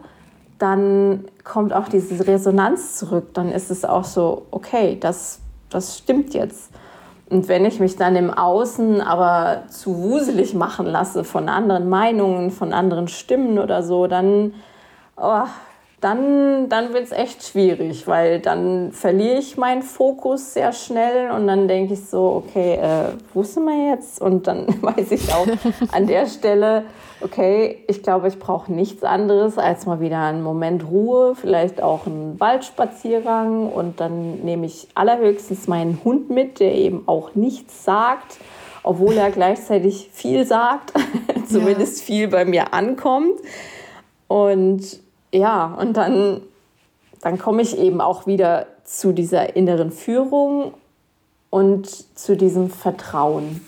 [0.58, 3.34] dann kommt auch diese Resonanz zurück.
[3.34, 6.70] Dann ist es auch so, okay, das, das stimmt jetzt.
[7.30, 12.50] Und wenn ich mich dann im Außen aber zu wuselig machen lasse von anderen Meinungen,
[12.50, 14.54] von anderen Stimmen oder so, dann,
[15.16, 15.44] oh,
[16.04, 21.46] dann, dann wird es echt schwierig, weil dann verliere ich meinen Fokus sehr schnell und
[21.46, 24.20] dann denke ich so, okay, äh, wo sind wir jetzt?
[24.20, 25.46] Und dann weiß ich auch
[25.92, 26.84] an der Stelle,
[27.22, 32.06] okay, ich glaube, ich brauche nichts anderes als mal wieder einen Moment Ruhe, vielleicht auch
[32.06, 38.36] einen Waldspaziergang und dann nehme ich allerhöchstens meinen Hund mit, der eben auch nichts sagt,
[38.82, 40.92] obwohl er gleichzeitig viel sagt,
[41.48, 43.40] zumindest viel bei mir ankommt.
[44.28, 45.03] Und
[45.34, 46.40] ja, und dann,
[47.20, 50.74] dann komme ich eben auch wieder zu dieser inneren Führung
[51.50, 53.64] und zu diesem Vertrauen.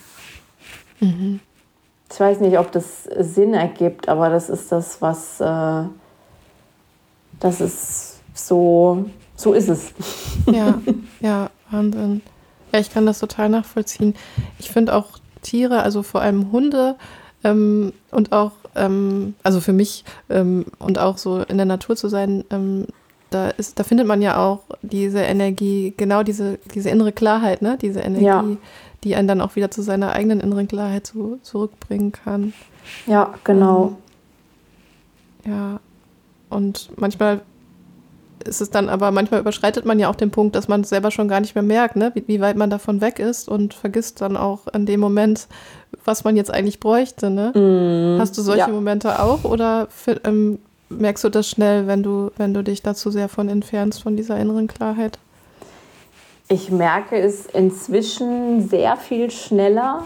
[1.00, 1.40] Mhm.
[2.10, 5.84] Ich weiß nicht, ob das Sinn ergibt, aber das ist das, was äh,
[7.40, 9.92] das ist so, so ist es.
[10.46, 10.80] Ja,
[11.20, 12.22] ja, Wahnsinn.
[12.72, 14.14] Ja, ich kann das total nachvollziehen.
[14.58, 16.96] Ich finde auch Tiere, also vor allem Hunde
[17.44, 22.08] ähm, und auch ähm, also für mich ähm, und auch so in der Natur zu
[22.08, 22.86] sein, ähm,
[23.30, 27.76] da ist, da findet man ja auch diese Energie, genau diese, diese innere Klarheit, ne?
[27.80, 28.44] Diese Energie, ja.
[29.02, 32.52] die einen dann auch wieder zu seiner eigenen inneren Klarheit zu, zurückbringen kann.
[33.06, 33.96] Ja, genau.
[35.44, 35.80] Ähm, ja.
[36.48, 37.40] Und manchmal
[38.44, 41.10] ist es dann aber, manchmal überschreitet man ja auch den Punkt, dass man es selber
[41.10, 42.12] schon gar nicht mehr merkt, ne?
[42.14, 45.48] wie, wie weit man davon weg ist und vergisst dann auch in dem Moment,
[46.04, 47.30] was man jetzt eigentlich bräuchte.
[47.30, 47.52] Ne?
[47.54, 48.68] Mm, Hast du solche ja.
[48.68, 49.88] Momente auch oder
[50.24, 54.16] ähm, merkst du das schnell, wenn du, wenn du dich dazu sehr von entfernst, von
[54.16, 55.18] dieser inneren Klarheit?
[56.48, 60.04] Ich merke es inzwischen sehr viel schneller,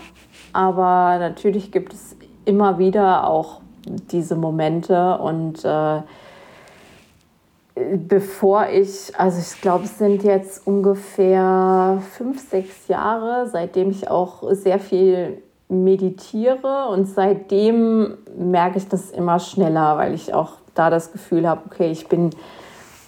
[0.52, 6.00] aber natürlich gibt es immer wieder auch diese Momente und äh,
[8.08, 14.42] bevor ich, also ich glaube, es sind jetzt ungefähr fünf, sechs Jahre, seitdem ich auch
[14.52, 21.12] sehr viel meditiere und seitdem merke ich das immer schneller, weil ich auch da das
[21.12, 22.30] Gefühl habe, okay, ich bin,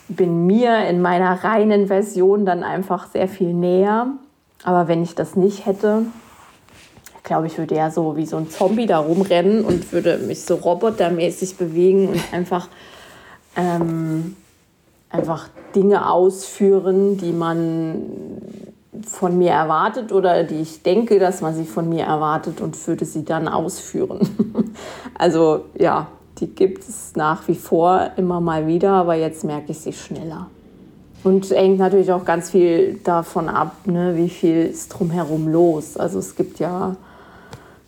[0.09, 4.09] bin mir in meiner reinen Version dann einfach sehr viel näher.
[4.65, 6.03] Aber wenn ich das nicht hätte,
[7.25, 10.55] glaube ich, würde ja so wie so ein Zombie da rumrennen und würde mich so
[10.57, 12.69] robotermäßig bewegen und einfach
[13.57, 14.37] ähm,
[15.11, 18.03] einfach Dinge ausführen, die man
[19.07, 23.05] von mir erwartet oder die ich denke, dass man sie von mir erwartet und würde
[23.05, 24.21] sie dann ausführen.
[25.19, 29.81] also ja, die gibt es nach wie vor immer mal wieder, aber jetzt merke ich
[29.81, 30.49] sie schneller.
[31.25, 35.97] Und hängt natürlich auch ganz viel davon ab, ne, wie viel ist drumherum los.
[35.97, 36.97] Also es gibt ja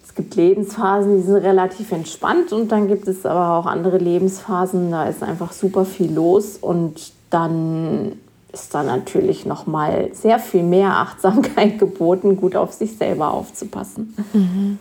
[0.05, 4.93] es gibt Lebensphasen, die sind relativ entspannt und dann gibt es aber auch andere Lebensphasen,
[4.93, 8.13] da ist einfach super viel los und dann
[8.55, 14.15] ist da natürlich noch mal sehr viel mehr Achtsamkeit geboten, gut auf sich selber aufzupassen.
[14.33, 14.79] Mhm.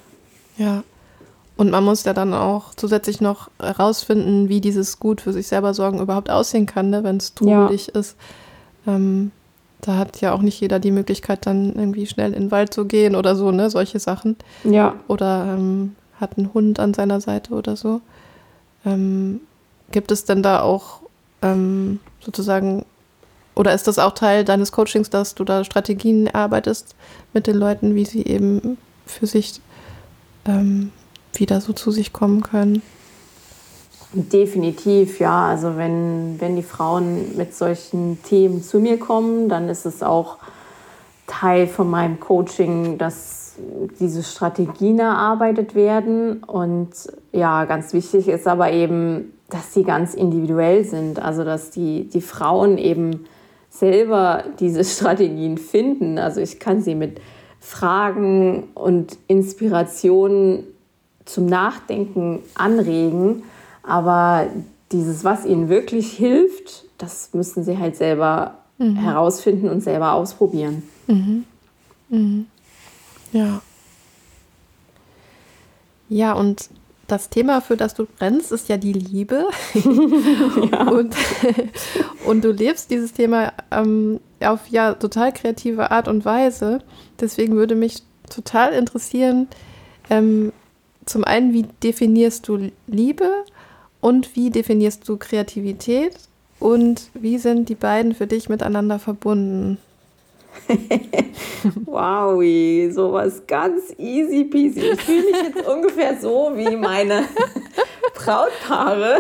[0.57, 0.83] Ja.
[1.55, 5.73] Und man muss ja dann auch zusätzlich noch herausfinden, wie dieses gut für sich selber
[5.73, 7.99] sorgen überhaupt aussehen kann, ne, wenn es trubelig ja.
[7.99, 8.15] ist.
[8.88, 9.31] Ähm,
[9.81, 12.86] da hat ja auch nicht jeder die Möglichkeit, dann irgendwie schnell in den Wald zu
[12.86, 14.38] gehen oder so, ne, solche Sachen.
[14.63, 14.95] Ja.
[15.07, 18.01] Oder ähm, hat einen Hund an seiner Seite oder so.
[18.86, 19.41] Ähm,
[19.91, 21.01] gibt es denn da auch
[21.41, 22.86] ähm, sozusagen,
[23.55, 26.95] oder ist das auch Teil deines Coachings, dass du da Strategien erarbeitest
[27.33, 29.61] mit den Leuten, wie sie eben für sich
[30.45, 30.91] ähm,
[31.33, 32.81] wieder so zu sich kommen können?
[34.13, 35.47] Definitiv, ja.
[35.47, 40.37] Also wenn, wenn die Frauen mit solchen Themen zu mir kommen, dann ist es auch
[41.25, 43.55] Teil von meinem Coaching, dass
[43.99, 46.43] diese Strategien erarbeitet werden.
[46.43, 46.91] Und
[47.31, 51.19] ja, ganz wichtig ist aber eben, dass sie ganz individuell sind.
[51.19, 53.25] Also dass die, die Frauen eben
[53.73, 56.17] selber diese Strategien finden.
[56.17, 57.19] Also ich kann sie mit
[57.59, 60.65] Fragen und Inspirationen
[61.25, 63.43] zum Nachdenken anregen,
[63.81, 64.47] aber
[64.91, 68.97] dieses, was ihnen wirklich hilft, das müssen sie halt selber mhm.
[68.97, 70.83] herausfinden und selber ausprobieren.
[71.07, 71.45] Mhm.
[72.09, 72.45] Mhm.
[73.31, 73.62] Ja.
[76.09, 76.69] Ja, und
[77.07, 79.47] das Thema, für das du brennst, ist ja die Liebe.
[80.71, 80.87] ja.
[80.89, 81.15] und,
[82.25, 86.79] und du lebst dieses Thema ähm, auf ja total kreative Art und Weise.
[87.19, 89.47] Deswegen würde mich total interessieren,
[90.09, 90.51] ähm,
[91.05, 93.29] zum einen, wie definierst du Liebe
[93.99, 96.15] und wie definierst du Kreativität
[96.59, 99.77] und wie sind die beiden für dich miteinander verbunden?
[101.85, 102.41] wow,
[102.93, 104.91] sowas ganz easy peasy.
[104.93, 107.23] Ich fühle mich jetzt ungefähr so wie meine
[108.15, 109.19] Brautpaare.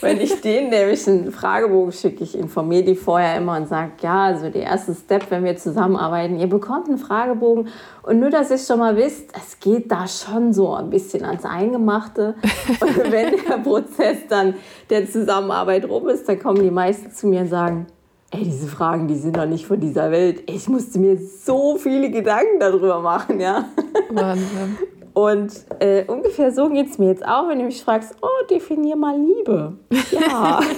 [0.00, 4.24] Wenn ich denen nämlich einen Fragebogen schicke, ich informiere die vorher immer und sage, ja,
[4.24, 7.68] also der erste Step, wenn wir zusammenarbeiten, ihr bekommt einen Fragebogen
[8.02, 11.44] und nur, dass ihr schon mal wisst, es geht da schon so ein bisschen ans
[11.44, 12.34] Eingemachte.
[12.80, 14.54] Und wenn der Prozess dann
[14.90, 17.86] der Zusammenarbeit rum ist, dann kommen die meisten zu mir und sagen,
[18.32, 20.50] ey, diese Fragen, die sind doch nicht von dieser Welt.
[20.50, 23.66] Ich musste mir so viele Gedanken darüber machen, ja.
[24.10, 24.78] Wahnsinn.
[25.14, 28.96] Und äh, ungefähr so geht es mir jetzt auch, wenn du mich fragst, oh, definier
[28.96, 29.74] mal Liebe.
[30.10, 30.60] Ja.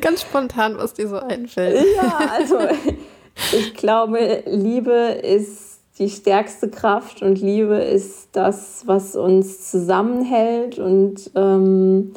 [0.00, 1.84] Ganz spontan, was dir so einfällt.
[1.96, 2.56] Ja, also
[3.52, 11.30] ich glaube, Liebe ist die stärkste Kraft und Liebe ist das, was uns zusammenhält und
[11.34, 12.14] ähm,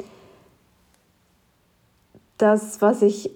[2.42, 3.30] das, was ich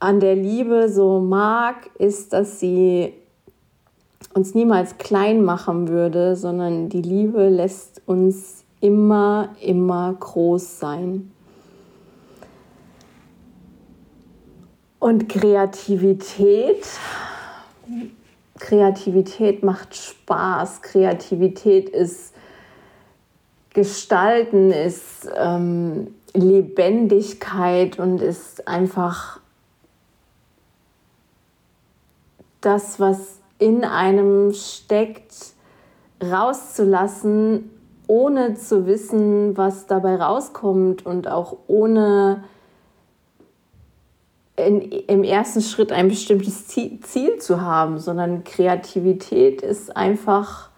[0.00, 3.14] an der Liebe so mag, ist, dass sie
[4.34, 11.32] uns niemals klein machen würde, sondern die Liebe lässt uns immer, immer groß sein.
[14.98, 16.84] Und Kreativität,
[18.58, 22.34] Kreativität macht Spaß, Kreativität ist
[23.72, 29.40] Gestalten, ist ähm, Lebendigkeit und ist einfach
[32.60, 35.34] das, was in einem steckt,
[36.22, 37.70] rauszulassen,
[38.06, 42.44] ohne zu wissen, was dabei rauskommt und auch ohne
[44.56, 50.70] in, im ersten Schritt ein bestimmtes Ziel zu haben, sondern Kreativität ist einfach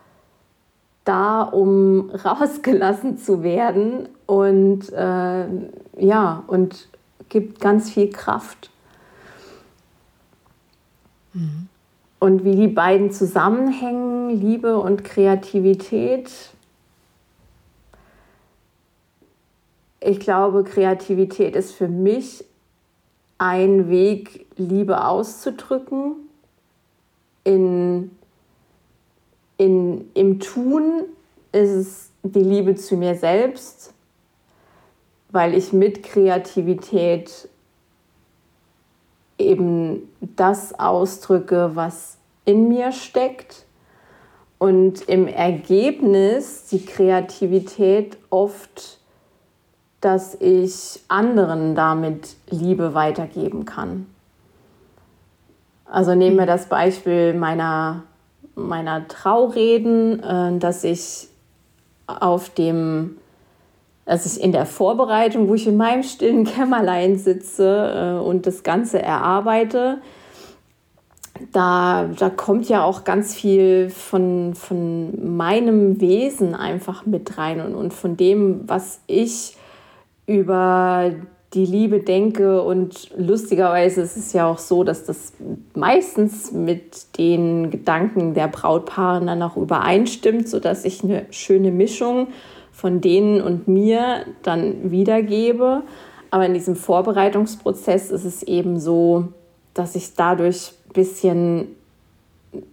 [1.04, 5.46] da, um rausgelassen zu werden und äh,
[5.98, 6.88] ja, und
[7.28, 8.70] gibt ganz viel Kraft.
[11.32, 11.66] Mhm.
[12.20, 16.30] Und wie die beiden zusammenhängen, Liebe und Kreativität.
[19.98, 22.44] Ich glaube, Kreativität ist für mich
[23.38, 26.14] ein Weg, Liebe auszudrücken
[27.42, 28.12] in
[29.56, 31.02] in, im Tun
[31.50, 33.92] ist es die Liebe zu mir selbst,
[35.32, 37.48] weil ich mit Kreativität
[39.38, 43.64] eben das ausdrücke, was in mir steckt
[44.58, 48.98] und im Ergebnis die Kreativität oft,
[50.00, 54.06] dass ich anderen damit Liebe weitergeben kann.
[55.84, 58.04] Also nehmen wir das Beispiel meiner
[58.54, 61.28] meiner Traureden, äh, dass ich
[62.06, 63.16] auf dem,
[64.10, 68.64] dass ich in der Vorbereitung, wo ich in meinem stillen Kämmerlein sitze äh, und das
[68.64, 69.98] Ganze erarbeite,
[71.52, 77.76] da, da kommt ja auch ganz viel von, von meinem Wesen einfach mit rein und,
[77.76, 79.56] und von dem, was ich
[80.26, 81.12] über
[81.54, 82.62] die Liebe denke.
[82.62, 85.34] Und lustigerweise ist es ja auch so, dass das
[85.76, 92.26] meistens mit den Gedanken der Brautpaare dann auch übereinstimmt, sodass ich eine schöne Mischung
[92.80, 95.82] von denen und mir dann wiedergebe.
[96.30, 99.28] Aber in diesem Vorbereitungsprozess ist es eben so,
[99.74, 101.76] dass ich dadurch ein bisschen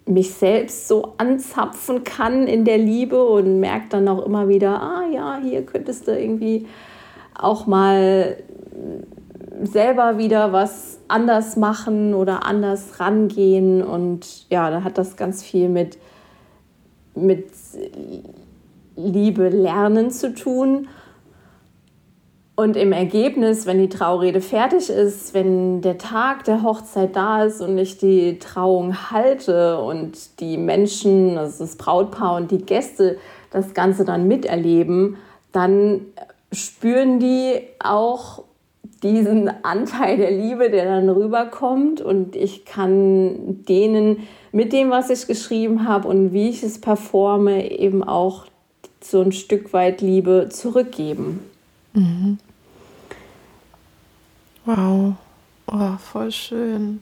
[0.05, 5.03] mich selbst so anzapfen kann in der Liebe und merke dann auch immer wieder, ah
[5.13, 6.65] ja, hier könntest du irgendwie
[7.35, 8.37] auch mal
[9.61, 13.83] selber wieder was anders machen oder anders rangehen.
[13.83, 15.97] Und ja, da hat das ganz viel mit,
[17.13, 17.47] mit
[18.97, 20.89] Liebe lernen zu tun.
[22.55, 27.61] Und im Ergebnis, wenn die Traurede fertig ist, wenn der Tag der Hochzeit da ist
[27.61, 33.19] und ich die Trauung halte und die Menschen, also das Brautpaar und die Gäste
[33.51, 35.17] das Ganze dann miterleben,
[35.51, 36.01] dann
[36.51, 38.43] spüren die auch,
[39.03, 45.27] diesen Anteil der Liebe, der dann rüberkommt und ich kann denen mit dem, was ich
[45.27, 48.45] geschrieben habe und wie ich es performe, eben auch
[49.01, 51.39] so ein Stück weit Liebe zurückgeben.
[51.93, 52.37] Mhm.
[54.65, 55.13] Wow,
[55.67, 56.99] oh, voll schön.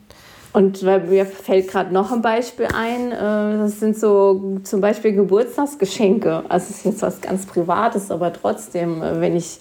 [0.56, 6.44] Und mir fällt gerade noch ein Beispiel ein, äh, das sind so zum Beispiel Geburtstagsgeschenke.
[6.48, 9.58] Also es ist jetzt was ganz Privates, aber trotzdem, äh, wenn ich,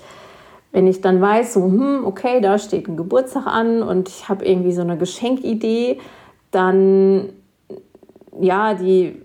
[0.71, 4.45] wenn ich dann weiß, so, hm, okay, da steht ein Geburtstag an und ich habe
[4.45, 5.99] irgendwie so eine Geschenkidee,
[6.51, 7.27] dann,
[8.39, 9.21] ja, die,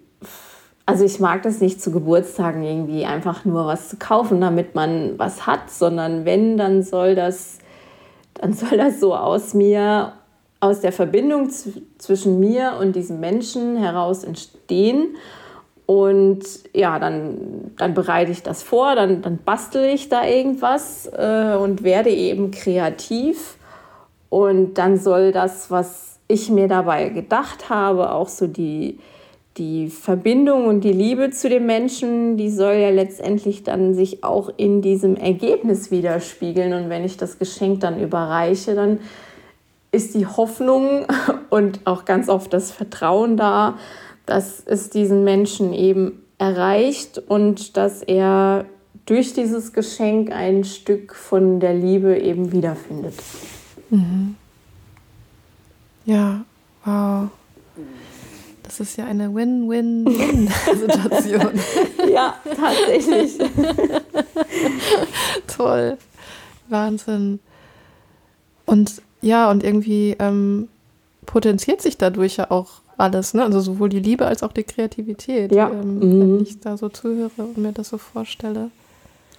[0.91, 5.17] also ich mag das nicht zu Geburtstagen irgendwie einfach nur was zu kaufen, damit man
[5.21, 7.59] was hat, sondern wenn, dann soll das,
[8.35, 10.15] dann soll das so aus mir
[10.59, 11.49] aus der Verbindung
[11.99, 15.17] zwischen mir und diesem Menschen heraus entstehen.
[15.87, 16.43] Und
[16.75, 21.85] ja, dann, dann bereite ich das vor, dann, dann bastel ich da irgendwas äh, und
[21.85, 23.59] werde eben kreativ.
[24.29, 28.99] Und dann soll das, was ich mir dabei gedacht habe, auch so die,
[29.61, 34.51] die Verbindung und die Liebe zu dem Menschen, die soll ja letztendlich dann sich auch
[34.57, 36.73] in diesem Ergebnis widerspiegeln.
[36.73, 39.01] Und wenn ich das Geschenk dann überreiche, dann
[39.93, 41.05] ist die Hoffnung
[41.51, 43.77] und auch ganz oft das Vertrauen da,
[44.25, 48.65] dass es diesen Menschen eben erreicht und dass er
[49.05, 53.15] durch dieses Geschenk ein Stück von der Liebe eben wiederfindet.
[53.91, 54.37] Mhm.
[56.07, 56.47] Ja,
[56.87, 57.29] wow.
[58.71, 61.61] Das ist ja eine Win-Win-Win-Situation.
[62.09, 63.37] ja, tatsächlich.
[65.49, 65.99] Toll.
[66.69, 67.41] Wahnsinn.
[68.67, 70.69] Und ja, und irgendwie ähm,
[71.27, 73.43] potenziert sich dadurch ja auch alles, ne?
[73.43, 75.69] Also sowohl die Liebe als auch die Kreativität, ja.
[75.69, 76.21] ähm, mhm.
[76.21, 78.71] wenn ich da so zuhöre und mir das so vorstelle.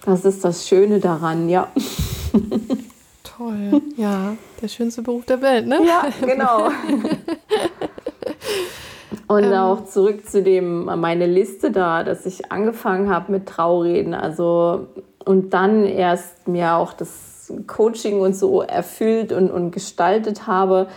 [0.04, 1.72] Das ist das Schöne daran, ja.
[3.22, 5.80] Toll, ja, der schönste Beruf der Welt, ne?
[5.86, 6.68] Ja, genau.
[9.26, 14.14] Und ähm, auch zurück zu dem, meine Liste da, dass ich angefangen habe mit Traureden,
[14.14, 14.86] also
[15.24, 20.88] und dann erst mir auch das Coaching und so erfüllt und, und gestaltet habe,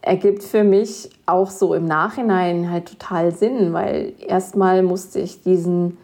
[0.00, 5.98] ergibt für mich auch so im Nachhinein halt total Sinn, weil erstmal musste ich diesen,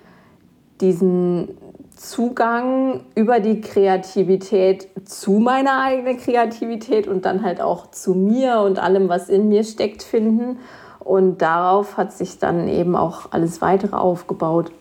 [0.81, 1.57] diesen
[1.97, 8.79] Zugang über die Kreativität zu meiner eigenen Kreativität und dann halt auch zu mir und
[8.79, 10.59] allem, was in mir steckt, finden.
[11.05, 14.73] Und darauf hat sich dann eben auch alles weitere aufgebaut.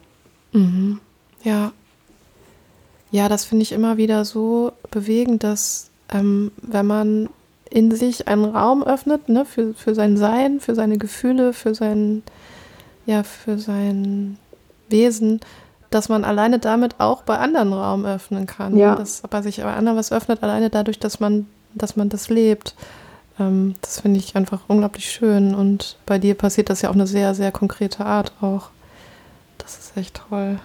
[0.53, 0.99] Mhm.
[1.43, 1.74] Ja,
[3.13, 7.30] ja, das finde ich immer wieder so bewegend, dass ähm, wenn man
[7.69, 12.24] in sich einen Raum öffnet, ne, für, für sein Sein, für seine Gefühle, für sein,
[13.05, 14.39] ja, für sein
[14.89, 15.41] Wesen,
[15.91, 18.78] dass man alleine damit auch bei anderen Raum öffnen kann.
[18.78, 18.95] Ja.
[18.95, 21.45] Dass bei sich bei anderen was öffnet, alleine dadurch, dass man,
[21.76, 22.74] dass man das lebt.
[23.39, 25.55] Ähm, das finde ich einfach unglaublich schön.
[25.55, 28.69] Und bei dir passiert das ja auf eine sehr, sehr konkrete Art auch.
[29.57, 30.59] Das ist echt toll.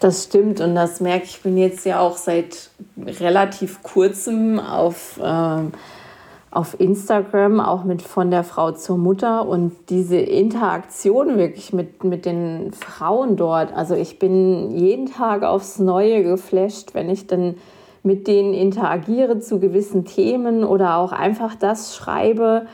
[0.00, 1.36] Das stimmt und das merke ich.
[1.36, 5.72] Ich bin jetzt ja auch seit relativ kurzem auf, ähm,
[6.50, 12.26] auf Instagram, auch mit von der Frau zur Mutter und diese Interaktion wirklich mit, mit
[12.26, 13.72] den Frauen dort.
[13.72, 17.54] Also ich bin jeden Tag aufs Neue geflasht, wenn ich dann
[18.06, 22.66] mit denen interagiere zu gewissen Themen oder auch einfach das schreibe,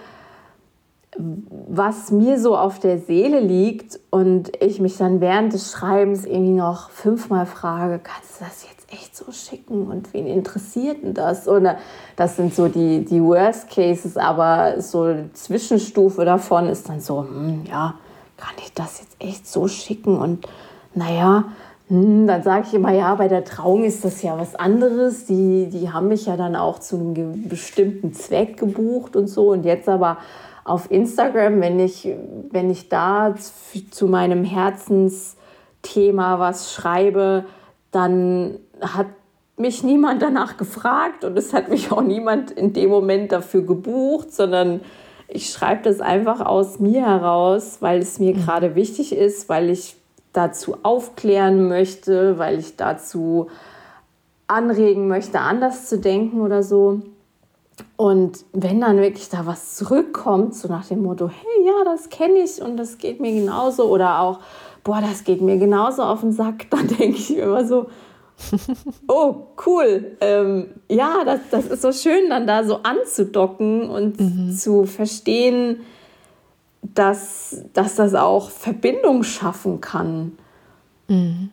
[1.17, 6.53] was mir so auf der Seele liegt und ich mich dann während des Schreibens irgendwie
[6.53, 11.49] noch fünfmal frage, kannst du das jetzt echt so schicken und wen interessiert denn das?
[11.49, 11.79] Oder
[12.17, 17.23] das sind so die, die Worst Cases, aber so eine Zwischenstufe davon ist dann so,
[17.23, 17.95] hm, ja,
[18.37, 20.19] kann ich das jetzt echt so schicken?
[20.19, 20.47] Und
[20.95, 21.45] naja,
[21.93, 25.27] dann sage ich immer, ja, bei der Trauung ist das ja was anderes.
[25.27, 29.51] Die, die haben mich ja dann auch zu einem bestimmten Zweck gebucht und so.
[29.51, 30.17] Und jetzt aber
[30.65, 32.09] auf Instagram, wenn ich,
[32.51, 33.35] wenn ich da
[33.91, 37.45] zu meinem Herzensthema was schreibe,
[37.91, 39.09] dann hat
[39.59, 44.33] mich niemand danach gefragt und es hat mich auch niemand in dem Moment dafür gebucht,
[44.33, 44.81] sondern
[45.29, 48.41] ich schreibe das einfach aus mir heraus, weil es mir mhm.
[48.41, 49.97] gerade wichtig ist, weil ich
[50.33, 53.49] dazu aufklären möchte, weil ich dazu
[54.47, 57.01] anregen möchte, anders zu denken oder so.
[57.97, 62.41] Und wenn dann wirklich da was zurückkommt, so nach dem Motto, hey, ja, das kenne
[62.41, 64.41] ich und das geht mir genauso, oder auch,
[64.85, 67.87] boah, das geht mir genauso auf den Sack, dann denke ich immer so,
[69.09, 69.35] oh,
[69.67, 70.17] cool.
[70.21, 74.53] Ähm, ja, das, das ist so schön, dann da so anzudocken und mhm.
[74.53, 75.81] zu verstehen,
[76.83, 80.33] dass, dass das auch Verbindung schaffen kann.
[81.09, 81.51] Mhm.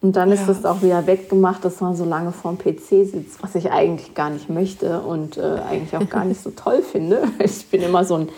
[0.00, 3.54] Und dann ist es auch wieder weggemacht, dass man so lange vorm PC sitzt, was
[3.54, 7.22] ich eigentlich gar nicht möchte und äh, eigentlich auch gar nicht so toll finde.
[7.38, 8.28] Ich bin immer so ein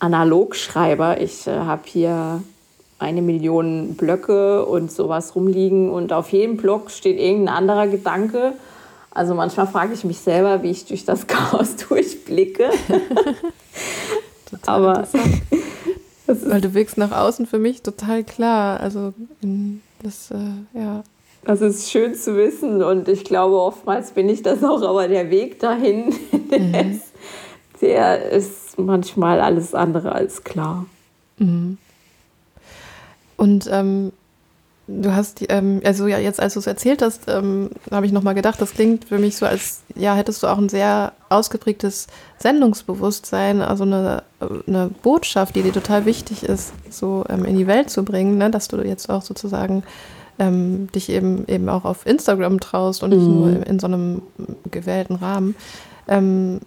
[0.00, 1.20] Analogschreiber.
[1.20, 2.42] Ich äh, habe hier
[2.98, 8.52] eine Million Blöcke und sowas rumliegen und auf jedem Block steht irgendein anderer Gedanke.
[9.10, 12.68] Also manchmal frage ich mich selber, wie ich durch das Chaos durchblicke.
[14.66, 15.06] Aber
[16.26, 18.80] weil du wirkst nach außen für mich total klar.
[18.80, 19.14] Also
[20.02, 21.02] das, äh, ja.
[21.44, 25.30] Das ist schön zu wissen und ich glaube, oftmals bin ich das auch, aber der
[25.30, 26.08] Weg dahin,
[26.50, 27.00] mhm.
[27.80, 30.86] der ist manchmal alles andere als klar.
[31.38, 31.78] Mhm.
[33.36, 34.12] Und ähm,
[34.88, 38.34] du hast, ähm, also ja, jetzt als du es erzählt hast, ähm, habe ich nochmal
[38.34, 42.06] gedacht, das klingt für mich so, als ja, hättest du auch ein sehr ausgeprägtes
[42.38, 44.22] Sendungsbewusstsein, also eine,
[44.66, 48.50] eine Botschaft, die dir total wichtig ist, so ähm, in die Welt zu bringen, ne?
[48.50, 49.82] dass du jetzt auch sozusagen
[50.38, 53.34] ähm, dich eben eben auch auf Instagram traust und nicht mhm.
[53.34, 54.22] nur in, in, so einem
[54.70, 55.54] gewählten Rahmen.
[56.06, 56.60] Ähm,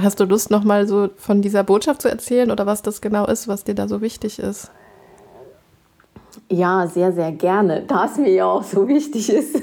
[0.00, 3.48] hast du Lust, nochmal so von dieser Botschaft zu erzählen oder was das genau ist,
[3.48, 4.70] was dir da so wichtig ist?
[6.48, 7.82] Ja, sehr, sehr gerne.
[7.82, 9.56] Da es mir ja auch so wichtig ist,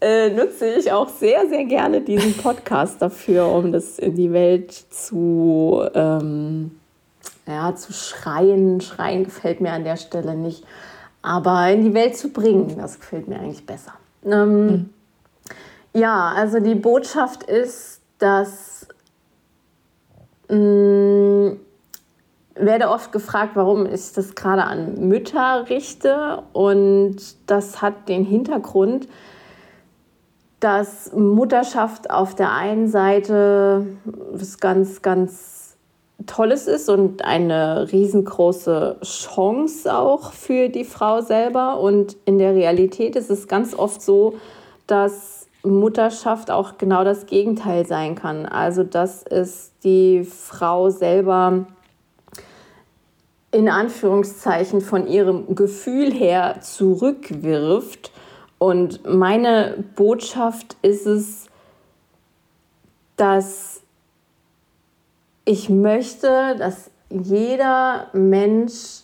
[0.00, 4.72] äh, nutze ich auch sehr, sehr gerne diesen Podcast dafür, um das in die Welt
[4.72, 6.70] zu, ähm,
[7.46, 8.80] ja, zu schreien.
[8.80, 10.64] Schreien gefällt mir an der Stelle nicht,
[11.20, 13.92] aber in die Welt zu bringen, das gefällt mir eigentlich besser.
[14.24, 14.90] Ähm, mhm.
[15.92, 18.86] Ja, also die Botschaft ist, dass
[20.48, 21.60] mh, mm,
[22.60, 26.42] werde oft gefragt, warum ich das gerade an Mütter richte.
[26.52, 29.08] Und das hat den Hintergrund,
[30.60, 35.76] dass Mutterschaft auf der einen Seite was ganz, ganz
[36.26, 41.80] Tolles ist und eine riesengroße Chance auch für die Frau selber.
[41.80, 44.34] Und in der Realität ist es ganz oft so,
[44.86, 48.46] dass Mutterschaft auch genau das Gegenteil sein kann.
[48.46, 51.66] Also dass es die Frau selber
[53.52, 58.12] in Anführungszeichen von ihrem Gefühl her zurückwirft.
[58.58, 61.46] Und meine Botschaft ist es,
[63.16, 63.82] dass
[65.44, 69.02] ich möchte, dass jeder Mensch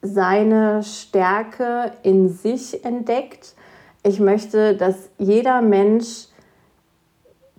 [0.00, 3.54] seine Stärke in sich entdeckt.
[4.04, 6.28] Ich möchte, dass jeder Mensch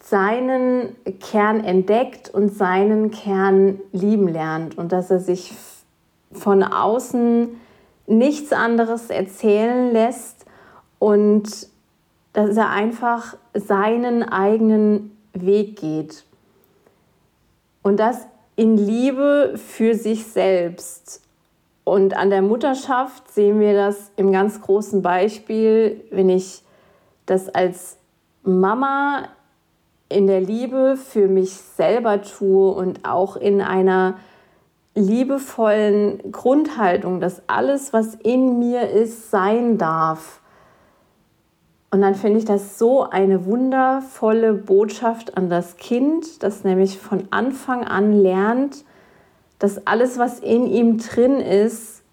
[0.01, 5.51] seinen Kern entdeckt und seinen Kern lieben lernt und dass er sich
[6.32, 7.49] von außen
[8.07, 10.45] nichts anderes erzählen lässt
[10.97, 11.67] und
[12.34, 16.25] dass er einfach seinen eigenen Weg geht.
[17.82, 21.21] Und das in Liebe für sich selbst.
[21.86, 26.63] Und an der Mutterschaft sehen wir das im ganz großen Beispiel, wenn ich
[27.25, 27.97] das als
[28.43, 29.30] Mama
[30.09, 34.17] in der Liebe für mich selber tue und auch in einer
[34.99, 40.41] liebevollen Grundhaltung, dass alles, was in mir ist, sein darf.
[41.91, 47.27] Und dann finde ich das so eine wundervolle Botschaft an das Kind, das nämlich von
[47.31, 48.83] Anfang an lernt,
[49.57, 52.03] dass alles, was in ihm drin ist,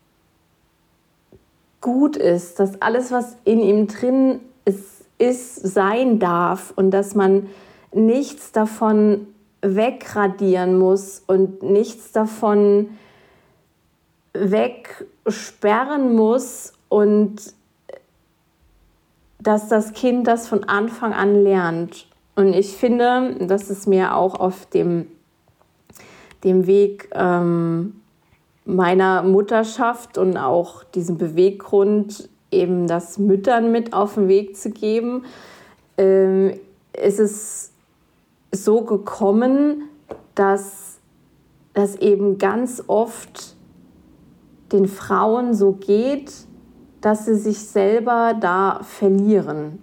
[1.80, 7.48] gut ist, dass alles, was in ihm drin ist, ist sein darf und dass man
[7.92, 9.28] nichts davon
[9.62, 12.90] wegradieren muss und nichts davon
[14.32, 17.54] wegsperren muss und
[19.40, 22.06] dass das Kind das von Anfang an lernt.
[22.34, 25.06] Und ich finde, dass es mir auch auf dem,
[26.44, 28.00] dem Weg ähm,
[28.64, 35.24] meiner Mutterschaft und auch diesem Beweggrund, eben das Müttern mit auf den Weg zu geben,
[35.96, 36.58] ähm,
[36.92, 37.72] ist es
[38.52, 39.88] so gekommen,
[40.34, 40.98] dass
[41.74, 43.56] das eben ganz oft
[44.72, 46.32] den Frauen so geht,
[47.00, 49.78] dass sie sich selber da verlieren.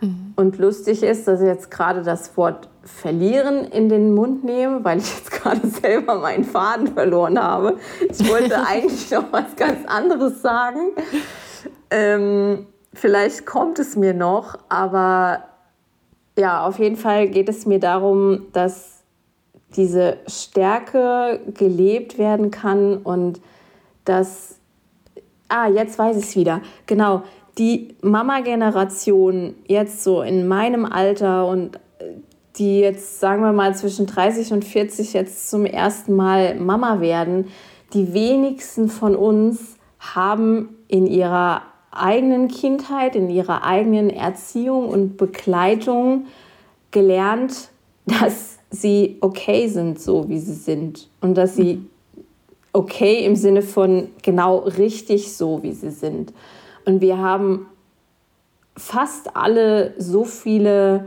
[0.00, 0.32] Mhm.
[0.36, 4.98] Und lustig ist, dass ich jetzt gerade das Wort verlieren in den Mund nehme, weil
[4.98, 7.76] ich jetzt gerade selber meinen Faden verloren habe.
[8.08, 10.92] Ich wollte eigentlich noch was ganz anderes sagen.
[11.90, 15.44] Ähm, vielleicht kommt es mir noch, aber
[16.36, 19.02] ja, auf jeden Fall geht es mir darum, dass
[19.76, 23.40] diese Stärke gelebt werden kann und
[24.04, 24.58] dass,
[25.48, 27.22] ah, jetzt weiß ich es wieder, genau,
[27.58, 31.78] die Mama-Generation jetzt so in meinem Alter und
[32.58, 37.48] die jetzt, sagen wir mal, zwischen 30 und 40 jetzt zum ersten Mal Mama werden,
[37.92, 41.62] die wenigsten von uns haben in ihrer
[42.00, 46.26] eigenen Kindheit, in ihrer eigenen Erziehung und Begleitung
[46.90, 47.70] gelernt,
[48.06, 51.08] dass sie okay sind, so wie sie sind.
[51.20, 51.86] Und dass sie
[52.72, 56.32] okay im Sinne von genau richtig so, wie sie sind.
[56.84, 57.66] Und wir haben
[58.76, 61.06] fast alle so viele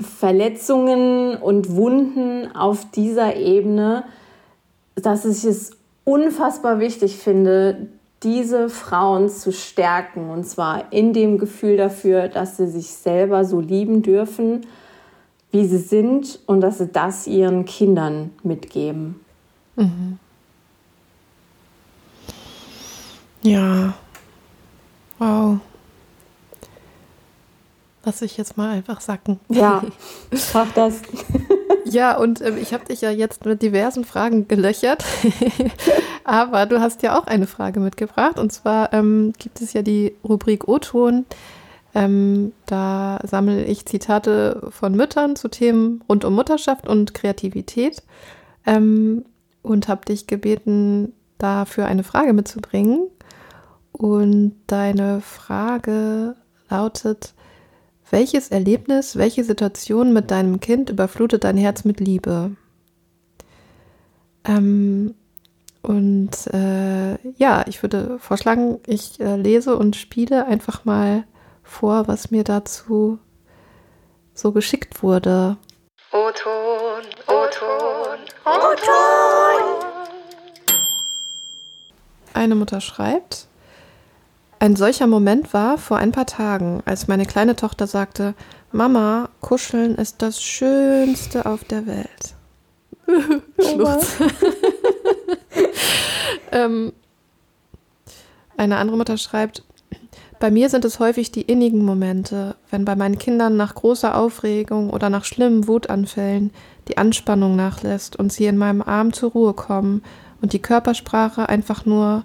[0.00, 4.04] Verletzungen und Wunden auf dieser Ebene,
[4.96, 5.70] dass ich es
[6.04, 7.88] unfassbar wichtig finde,
[8.24, 10.30] diese Frauen zu stärken.
[10.30, 14.66] Und zwar in dem Gefühl dafür, dass sie sich selber so lieben dürfen,
[15.52, 19.20] wie sie sind und dass sie das ihren Kindern mitgeben.
[19.76, 20.18] Mhm.
[23.42, 23.94] Ja.
[25.18, 25.58] Wow.
[28.04, 29.38] Lass ich jetzt mal einfach sacken.
[29.48, 29.82] Ja,
[30.54, 31.02] mach das.
[31.84, 35.04] Ja, und ähm, ich habe dich ja jetzt mit diversen Fragen gelöchert.
[36.24, 38.38] Aber du hast ja auch eine Frage mitgebracht.
[38.38, 41.26] Und zwar ähm, gibt es ja die Rubrik O-Ton.
[41.94, 48.02] Ähm, da sammle ich Zitate von Müttern zu Themen rund um Mutterschaft und Kreativität.
[48.66, 49.24] Ähm,
[49.62, 53.08] und habe dich gebeten, dafür eine Frage mitzubringen.
[53.92, 56.36] Und deine Frage
[56.68, 57.34] lautet,
[58.10, 62.52] welches Erlebnis, welche Situation mit deinem Kind überflutet dein Herz mit Liebe?
[64.44, 65.14] Ähm,
[65.84, 71.24] und äh, ja, ich würde vorschlagen, ich äh, lese und spiele einfach mal
[71.62, 73.18] vor, was mir dazu
[74.32, 75.56] so geschickt wurde.
[76.10, 79.84] O-Ton, O-Ton, O-Ton.
[82.32, 83.46] Eine Mutter schreibt,
[84.58, 88.34] ein solcher Moment war vor ein paar Tagen, als meine kleine Tochter sagte,
[88.72, 92.34] Mama, kuscheln ist das Schönste auf der Welt.
[93.60, 94.16] Schluchz.
[96.52, 96.92] Ähm,
[98.56, 99.64] eine andere Mutter schreibt,
[100.40, 104.90] bei mir sind es häufig die innigen Momente, wenn bei meinen Kindern nach großer Aufregung
[104.90, 106.50] oder nach schlimmen Wutanfällen
[106.88, 110.02] die Anspannung nachlässt und sie in meinem Arm zur Ruhe kommen
[110.42, 112.24] und die Körpersprache einfach nur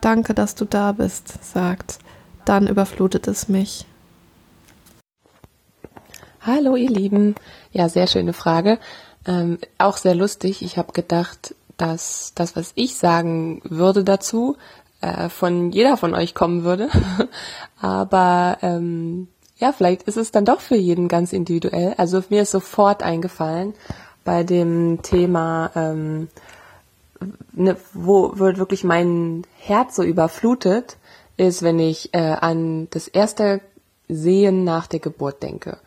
[0.00, 1.98] Danke, dass du da bist, sagt,
[2.44, 3.84] dann überflutet es mich.
[6.40, 7.34] Hallo ihr Lieben.
[7.72, 8.78] Ja, sehr schöne Frage.
[9.26, 10.62] Ähm, auch sehr lustig.
[10.62, 14.56] Ich habe gedacht, dass das, was ich sagen würde dazu,
[15.00, 16.90] äh, von jeder von euch kommen würde.
[17.80, 21.94] Aber ähm, ja, vielleicht ist es dann doch für jeden ganz individuell.
[21.96, 23.74] Also mir ist sofort eingefallen
[24.24, 26.28] bei dem Thema ähm,
[27.52, 30.96] ne, wo wird wirklich mein Herz so überflutet,
[31.36, 33.60] ist, wenn ich äh, an das erste
[34.08, 35.78] Sehen nach der Geburt denke.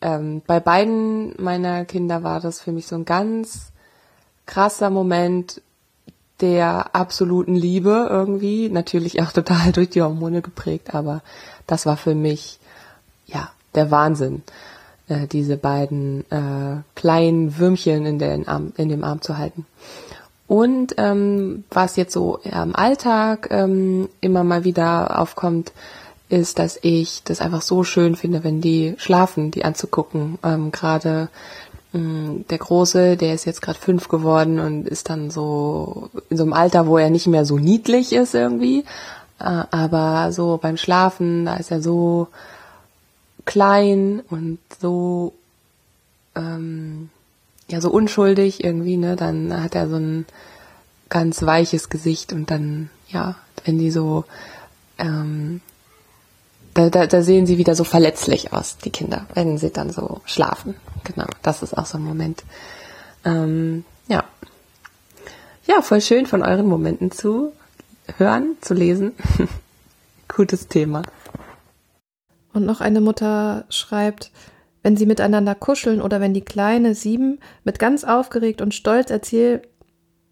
[0.00, 3.72] Ähm, bei beiden meiner Kinder war das für mich so ein ganz
[4.46, 5.60] krasser Moment
[6.40, 8.68] der absoluten Liebe irgendwie.
[8.68, 11.22] Natürlich auch total durch die Hormone geprägt, aber
[11.66, 12.58] das war für mich,
[13.26, 14.42] ja, der Wahnsinn,
[15.08, 19.66] äh, diese beiden äh, kleinen Würmchen in, den Arm, in dem Arm zu halten.
[20.46, 25.72] Und ähm, was jetzt so im Alltag ähm, immer mal wieder aufkommt,
[26.28, 30.38] ist, dass ich das einfach so schön finde, wenn die schlafen, die anzugucken.
[30.42, 31.28] Ähm, gerade
[31.94, 36.52] der Große, der ist jetzt gerade fünf geworden und ist dann so in so einem
[36.52, 38.84] Alter, wo er nicht mehr so niedlich ist irgendwie.
[39.38, 42.28] Äh, aber so beim Schlafen, da ist er so
[43.44, 45.34] klein und so
[46.34, 47.10] ähm,
[47.68, 50.26] ja so unschuldig irgendwie, ne, dann hat er so ein
[51.08, 54.24] ganz weiches Gesicht und dann, ja, wenn die so,
[54.98, 55.60] ähm,
[56.74, 60.20] da, da, da sehen sie wieder so verletzlich aus, die Kinder, wenn sie dann so
[60.24, 60.74] schlafen.
[61.04, 62.42] Genau, das ist auch so ein Moment.
[63.24, 64.24] Ähm, ja.
[65.66, 67.52] Ja, voll schön von euren Momenten zu
[68.18, 69.12] hören, zu lesen.
[70.28, 71.02] Gutes Thema.
[72.52, 74.30] Und noch eine Mutter schreibt,
[74.82, 79.68] wenn sie miteinander kuscheln oder wenn die kleine sieben mit ganz aufgeregt und stolz erzählt,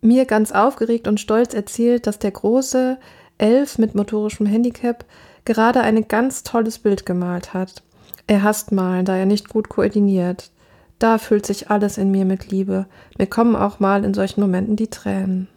[0.01, 2.99] mir ganz aufgeregt und stolz erzählt, dass der große
[3.39, 5.05] elf mit motorischem Handicap
[5.45, 7.83] gerade ein ganz tolles Bild gemalt hat.
[8.27, 10.51] Er hasst malen, da er nicht gut koordiniert.
[10.99, 12.87] Da füllt sich alles in mir mit Liebe.
[13.19, 15.49] Mir kommen auch mal in solchen Momenten die Tränen.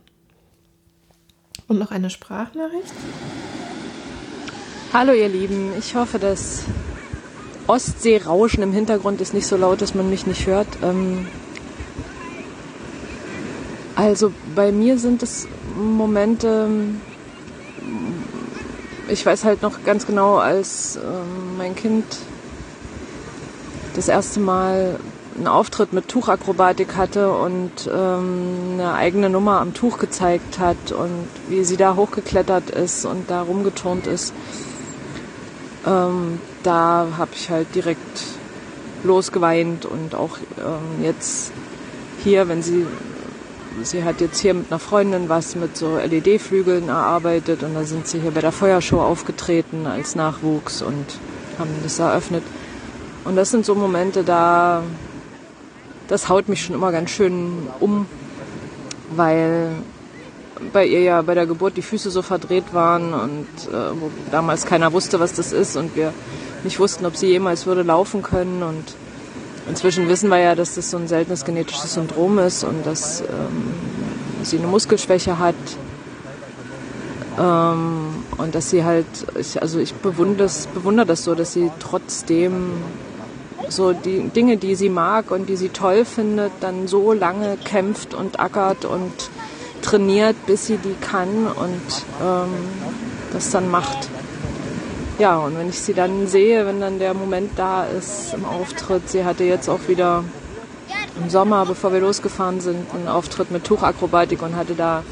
[1.67, 2.93] Und noch eine Sprachnachricht.
[4.93, 6.63] Hallo ihr Lieben, ich hoffe, das
[7.67, 10.67] Ostseerauschen im Hintergrund ist nicht so laut, dass man mich nicht hört.
[10.81, 11.27] Ähm,
[13.95, 16.69] also bei mir sind es Momente,
[19.07, 22.05] ich weiß halt noch ganz genau, als ähm, mein Kind
[23.95, 24.99] das erste Mal
[25.35, 31.27] einen Auftritt mit Tuchakrobatik hatte und ähm, eine eigene Nummer am Tuch gezeigt hat und
[31.49, 34.33] wie sie da hochgeklettert ist und da rumgeturnt ist.
[35.85, 38.23] Ähm, da habe ich halt direkt
[39.03, 41.51] losgeweint und auch ähm, jetzt
[42.23, 42.87] hier, wenn sie,
[43.83, 48.07] sie hat jetzt hier mit einer Freundin was mit so LED-Flügeln erarbeitet und da sind
[48.07, 51.05] sie hier bei der Feuershow aufgetreten als Nachwuchs und
[51.59, 52.43] haben das eröffnet.
[53.23, 54.83] Und das sind so Momente, da
[56.07, 58.05] das haut mich schon immer ganz schön um,
[59.15, 59.69] weil
[60.71, 64.65] bei ihr ja bei der Geburt die Füße so verdreht waren und äh, wo damals
[64.65, 66.13] keiner wusste, was das ist und wir
[66.63, 68.95] nicht wussten, ob sie jemals würde laufen können und
[69.67, 73.27] inzwischen wissen wir ja, dass das so ein seltenes genetisches Syndrom ist und dass ähm,
[74.43, 75.55] sie eine Muskelschwäche hat
[77.39, 79.05] ähm, und dass sie halt,
[79.39, 82.71] ich, also ich bewundere das, bewundere das so, dass sie trotzdem
[83.69, 88.13] so die Dinge, die sie mag und die sie toll findet, dann so lange kämpft
[88.13, 89.11] und ackert und
[89.81, 92.49] trainiert, bis sie die kann und ähm,
[93.31, 94.09] das dann macht.
[95.17, 99.09] Ja, und wenn ich sie dann sehe, wenn dann der Moment da ist im Auftritt,
[99.09, 100.25] sie hatte jetzt auch wieder
[101.17, 105.03] im Sommer, bevor wir losgefahren sind, einen Auftritt mit Tuchakrobatik und hatte da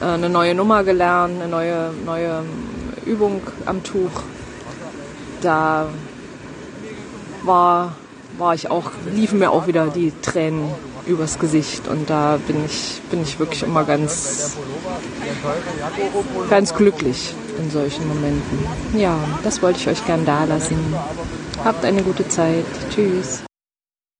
[0.00, 2.44] äh, eine neue Nummer gelernt, eine neue, neue
[3.04, 4.22] Übung am Tuch.
[5.40, 5.88] Da
[7.42, 7.96] war,
[8.38, 10.68] war ich auch, liefen mir auch wieder die Tränen
[11.04, 14.56] übers Gesicht und da bin ich, bin ich wirklich immer ganz,
[16.48, 18.58] ganz glücklich in solchen Momenten.
[18.94, 20.76] Ja, das wollte ich euch gern da lassen.
[21.64, 22.64] Habt eine gute Zeit.
[22.90, 23.44] Tschüss.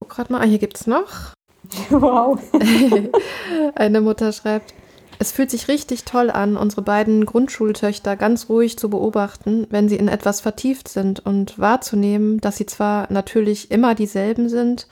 [0.09, 1.34] Gerade mal, hier gibt's noch.
[1.91, 2.39] Wow.
[3.74, 4.72] Eine Mutter schreibt,
[5.18, 9.97] es fühlt sich richtig toll an, unsere beiden Grundschultöchter ganz ruhig zu beobachten, wenn sie
[9.97, 14.87] in etwas vertieft sind und wahrzunehmen, dass sie zwar natürlich immer dieselben sind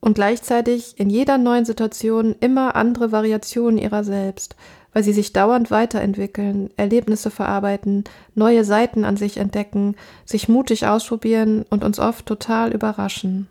[0.00, 4.56] und gleichzeitig in jeder neuen Situation immer andere Variationen ihrer selbst,
[4.92, 11.64] weil sie sich dauernd weiterentwickeln, Erlebnisse verarbeiten, neue Seiten an sich entdecken, sich mutig ausprobieren
[11.70, 13.48] und uns oft total überraschen.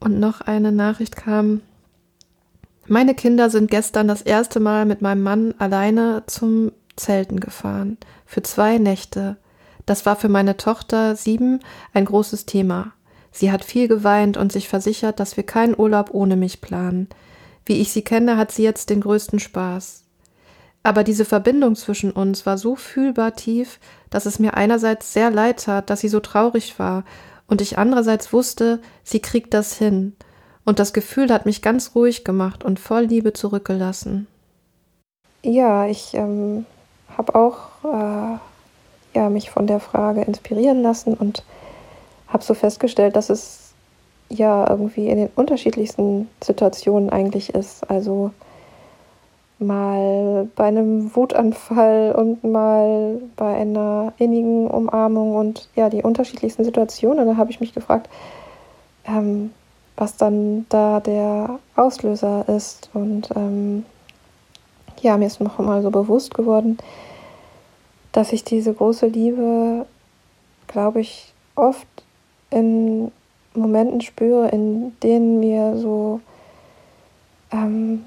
[0.00, 1.62] Und noch eine Nachricht kam,
[2.86, 7.98] meine Kinder sind gestern das erste Mal mit meinem Mann alleine zum Zelten gefahren.
[8.24, 9.36] Für zwei Nächte.
[9.84, 11.60] Das war für meine Tochter sieben
[11.92, 12.92] ein großes Thema.
[13.30, 17.08] Sie hat viel geweint und sich versichert, dass wir keinen Urlaub ohne mich planen.
[17.68, 20.04] Wie ich sie kenne, hat sie jetzt den größten Spaß.
[20.82, 25.64] Aber diese Verbindung zwischen uns war so fühlbar tief, dass es mir einerseits sehr leid
[25.64, 27.04] tat, dass sie so traurig war,
[27.46, 30.16] und ich andererseits wusste, sie kriegt das hin
[30.64, 34.26] und das Gefühl hat mich ganz ruhig gemacht und voll Liebe zurückgelassen.
[35.42, 36.64] Ja, ich ähm,
[37.16, 38.38] habe auch äh,
[39.14, 41.42] ja, mich von der Frage inspirieren lassen und
[42.28, 43.67] habe so festgestellt, dass es
[44.28, 47.88] ja irgendwie in den unterschiedlichsten Situationen eigentlich ist.
[47.90, 48.30] Also
[49.58, 57.20] mal bei einem Wutanfall und mal bei einer innigen Umarmung und ja, die unterschiedlichsten Situationen.
[57.20, 58.08] Und da habe ich mich gefragt,
[59.06, 59.52] ähm,
[59.96, 62.90] was dann da der Auslöser ist.
[62.94, 63.84] Und ähm,
[65.00, 66.78] ja, mir ist noch mal so bewusst geworden,
[68.12, 69.86] dass ich diese große Liebe,
[70.68, 71.86] glaube ich, oft
[72.50, 73.10] in
[73.54, 76.20] Momenten spüre, in denen mir so
[77.50, 78.04] ähm,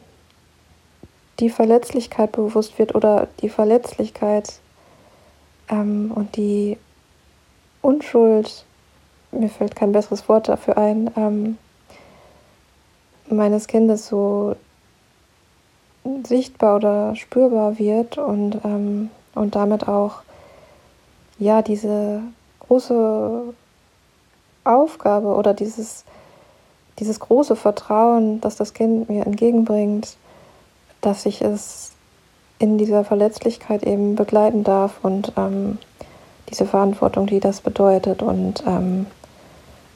[1.39, 4.53] die Verletzlichkeit bewusst wird oder die Verletzlichkeit
[5.69, 6.77] ähm, und die
[7.81, 8.65] Unschuld,
[9.31, 11.57] mir fällt kein besseres Wort dafür ein, ähm,
[13.27, 14.55] meines Kindes so
[16.23, 20.21] sichtbar oder spürbar wird und, ähm, und damit auch
[21.39, 22.21] ja diese
[22.59, 23.53] große
[24.63, 26.05] Aufgabe oder dieses,
[26.99, 30.17] dieses große Vertrauen, das das Kind mir entgegenbringt,
[31.01, 31.91] dass ich es
[32.59, 35.79] in dieser Verletzlichkeit eben begleiten darf und ähm,
[36.49, 38.21] diese Verantwortung, die das bedeutet.
[38.21, 39.07] Und ähm,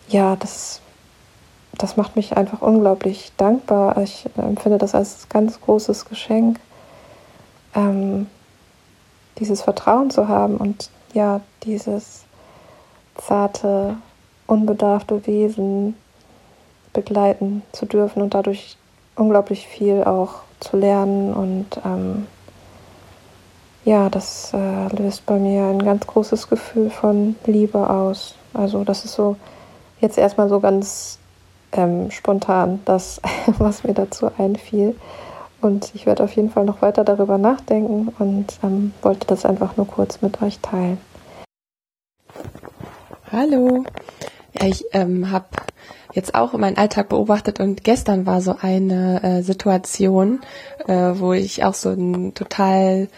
[0.07, 0.82] ja, das
[1.78, 3.97] das macht mich einfach unglaublich dankbar.
[3.97, 6.59] Ich empfinde das als ganz großes Geschenk,
[7.74, 8.28] ähm,
[9.39, 12.24] dieses Vertrauen zu haben und ja, dieses
[13.16, 13.97] zarte,
[14.48, 15.96] unbedarfte Wesen
[16.93, 18.78] begleiten zu dürfen und dadurch
[19.16, 21.34] unglaublich viel auch zu lernen.
[21.34, 22.28] Und ähm,
[23.84, 28.36] ja, das äh, löst bei mir ein ganz großes Gefühl von Liebe aus.
[28.54, 29.36] Also das ist so
[30.00, 31.20] jetzt erstmal so ganz
[31.72, 33.22] ähm, spontan das,
[33.58, 34.96] was mir dazu einfiel.
[35.62, 39.78] Und ich werde auf jeden Fall noch weiter darüber nachdenken und ähm, wollte das einfach
[39.78, 41.00] nur kurz mit euch teilen.
[43.32, 43.84] Hallo.
[44.58, 45.47] Ja, ich ähm, habe
[46.14, 50.39] jetzt auch meinen Alltag beobachtet und gestern war so eine äh, Situation,
[50.88, 53.10] äh, wo ich auch so ein total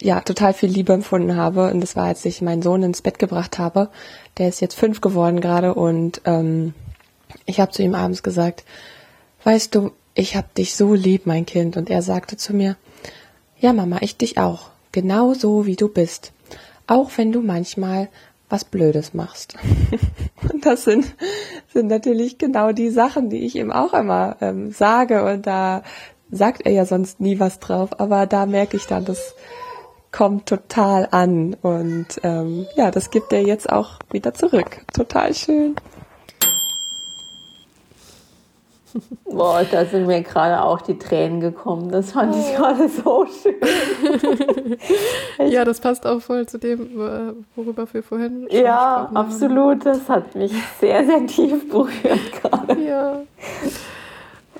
[0.00, 1.70] ja, total viel Liebe empfunden habe.
[1.70, 3.88] Und das war, als ich meinen Sohn ins Bett gebracht habe.
[4.36, 6.74] Der ist jetzt fünf geworden gerade und ähm,
[7.46, 8.64] ich habe zu ihm abends gesagt,
[9.44, 11.76] weißt du, ich hab dich so lieb, mein Kind.
[11.76, 12.76] Und er sagte zu mir,
[13.58, 14.70] ja Mama, ich dich auch.
[14.92, 16.32] Genau so, wie du bist.
[16.86, 18.08] Auch wenn du manchmal
[18.48, 19.54] was Blödes machst.
[20.52, 21.14] und das sind,
[21.72, 25.24] sind natürlich genau die Sachen, die ich ihm auch immer ähm, sage.
[25.24, 25.82] Und da
[26.30, 28.00] sagt er ja sonst nie was drauf.
[28.00, 29.34] Aber da merke ich dann, das
[30.12, 31.54] kommt total an.
[31.60, 34.82] Und ähm, ja, das gibt er jetzt auch wieder zurück.
[34.92, 35.76] Total schön.
[39.24, 41.90] Boah, da sind mir gerade auch die Tränen gekommen.
[41.90, 42.56] Das fand ich oh.
[42.56, 44.78] gerade so schön.
[45.50, 46.90] ja, das passt auch voll zu dem,
[47.54, 49.84] worüber wir vorhin schon Ja, absolut.
[49.84, 49.98] Haben.
[49.98, 52.80] Das hat mich sehr, sehr tief berührt gerade.
[52.80, 53.20] Ja.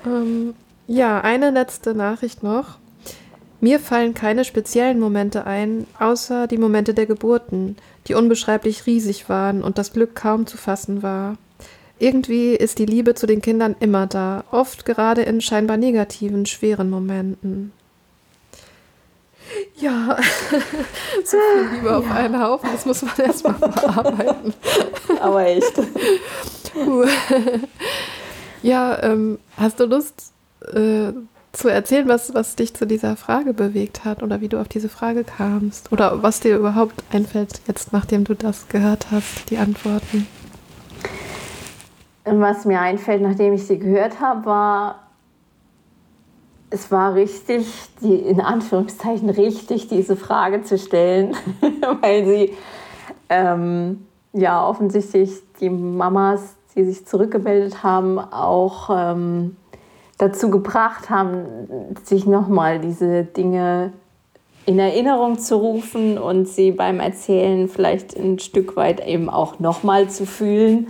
[0.05, 0.53] Ähm,
[0.87, 2.77] ja, eine letzte Nachricht noch.
[3.61, 7.75] Mir fallen keine speziellen Momente ein, außer die Momente der Geburten,
[8.07, 11.35] die unbeschreiblich riesig waren und das Glück kaum zu fassen war.
[11.99, 16.89] Irgendwie ist die Liebe zu den Kindern immer da, oft gerade in scheinbar negativen, schweren
[16.89, 17.73] Momenten.
[19.75, 20.17] Ja,
[21.23, 21.97] so viel Liebe ja.
[21.97, 24.53] auf einen Haufen, das muss man erstmal verarbeiten.
[25.19, 25.73] Aber echt.
[28.61, 30.31] ja, ähm, hast du Lust
[30.73, 31.11] äh,
[31.51, 34.89] zu erzählen, was, was dich zu dieser Frage bewegt hat oder wie du auf diese
[34.89, 35.91] Frage kamst?
[35.91, 40.27] Oder was dir überhaupt einfällt, jetzt nachdem du das gehört hast, die Antworten?
[42.25, 44.95] Was mir einfällt, nachdem ich sie gehört habe, war,
[46.69, 47.65] es war richtig,
[48.01, 51.35] die in Anführungszeichen richtig, diese Frage zu stellen,
[52.01, 52.53] weil sie
[53.29, 59.55] ähm, ja offensichtlich die Mamas, die sich zurückgemeldet haben, auch ähm,
[60.17, 61.45] dazu gebracht haben,
[62.03, 63.93] sich nochmal diese Dinge
[64.65, 70.09] in Erinnerung zu rufen und sie beim Erzählen vielleicht ein Stück weit eben auch nochmal
[70.09, 70.87] zu fühlen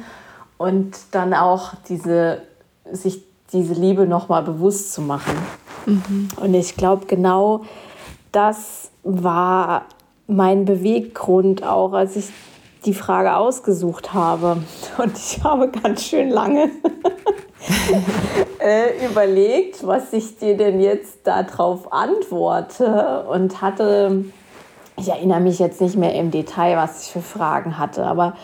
[0.59, 2.43] und dann auch diese,
[2.91, 5.35] sich diese Liebe nochmal bewusst zu machen.
[5.87, 6.27] Mhm.
[6.39, 7.61] Und ich glaube, genau
[8.31, 9.85] das war
[10.27, 12.29] mein Beweggrund auch, als ich
[12.85, 14.61] die Frage ausgesucht habe.
[14.99, 16.69] Und ich habe ganz schön lange
[18.59, 24.25] äh, überlegt, was ich dir denn jetzt darauf antworte und hatte,
[24.97, 28.35] ich erinnere mich jetzt nicht mehr im Detail, was ich für Fragen hatte, aber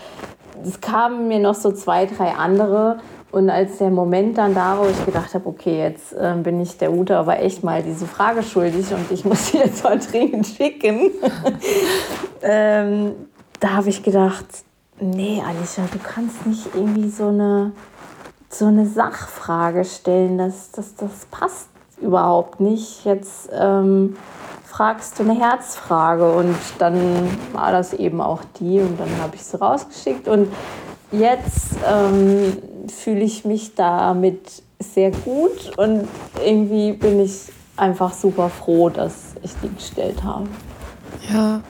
[0.63, 2.99] es kamen mir noch so zwei, drei andere.
[3.31, 6.61] Und als der Moment dann da war, wo ich gedacht habe, okay, jetzt äh, bin
[6.61, 9.99] ich der Ute aber echt mal diese Frage schuldig und ich muss sie jetzt mal
[9.99, 11.11] dringend schicken,
[12.41, 13.11] ähm,
[13.59, 14.45] da habe ich gedacht,
[15.01, 17.73] nee, Alicia, du kannst nicht irgendwie so eine,
[18.49, 21.67] so eine Sachfrage stellen, das, das, das passt
[22.01, 23.05] überhaupt nicht.
[23.05, 24.15] Jetzt ähm,
[24.75, 29.43] fragst du eine Herzfrage und dann war das eben auch die und dann habe ich
[29.43, 30.51] sie rausgeschickt und
[31.13, 32.57] jetzt ähm,
[32.89, 36.09] fühle ich mich damit sehr gut und
[36.43, 37.43] irgendwie bin ich
[37.77, 40.47] einfach super froh, dass ich die gestellt habe.
[41.31, 41.61] Ja,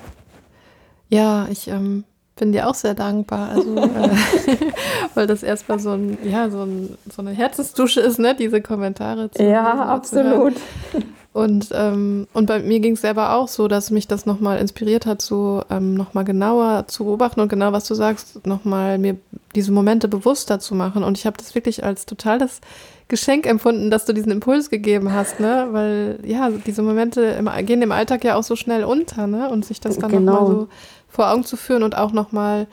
[1.09, 4.09] ja, ich ähm, bin dir auch sehr dankbar, also äh,
[5.13, 9.29] weil das erstmal so ein, ja, so, ein, so eine Herzensdusche ist, ne, diese Kommentare
[9.29, 10.55] zu Ja, absolut.
[10.55, 11.03] Zu
[11.35, 15.05] und, ähm, und bei mir ging es selber auch so, dass mich das nochmal inspiriert
[15.05, 19.17] hat, so ähm, nochmal genauer zu beobachten und genau, was du sagst, nochmal mir
[19.53, 21.03] diese Momente bewusster zu machen.
[21.03, 22.61] Und ich habe das wirklich als total das
[23.09, 25.67] Geschenk empfunden, dass du diesen Impuls gegeben hast, ne?
[25.71, 29.49] Weil ja, diese Momente im, gehen im Alltag ja auch so schnell unter, ne?
[29.49, 30.31] Und sich das dann genau.
[30.31, 30.67] nochmal so
[31.09, 32.65] vor Augen zu führen und auch nochmal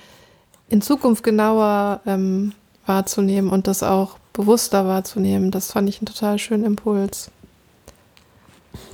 [0.69, 2.53] in Zukunft genauer ähm,
[2.87, 7.33] wahrzunehmen und das auch bewusster wahrzunehmen, das fand ich einen total schönen Impuls.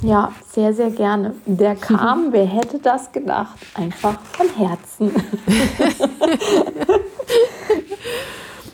[0.03, 1.35] Ja, sehr, sehr gerne.
[1.47, 3.59] Der kam, wer hätte das gedacht?
[3.75, 5.13] Einfach von Herzen.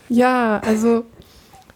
[0.09, 1.05] ja, also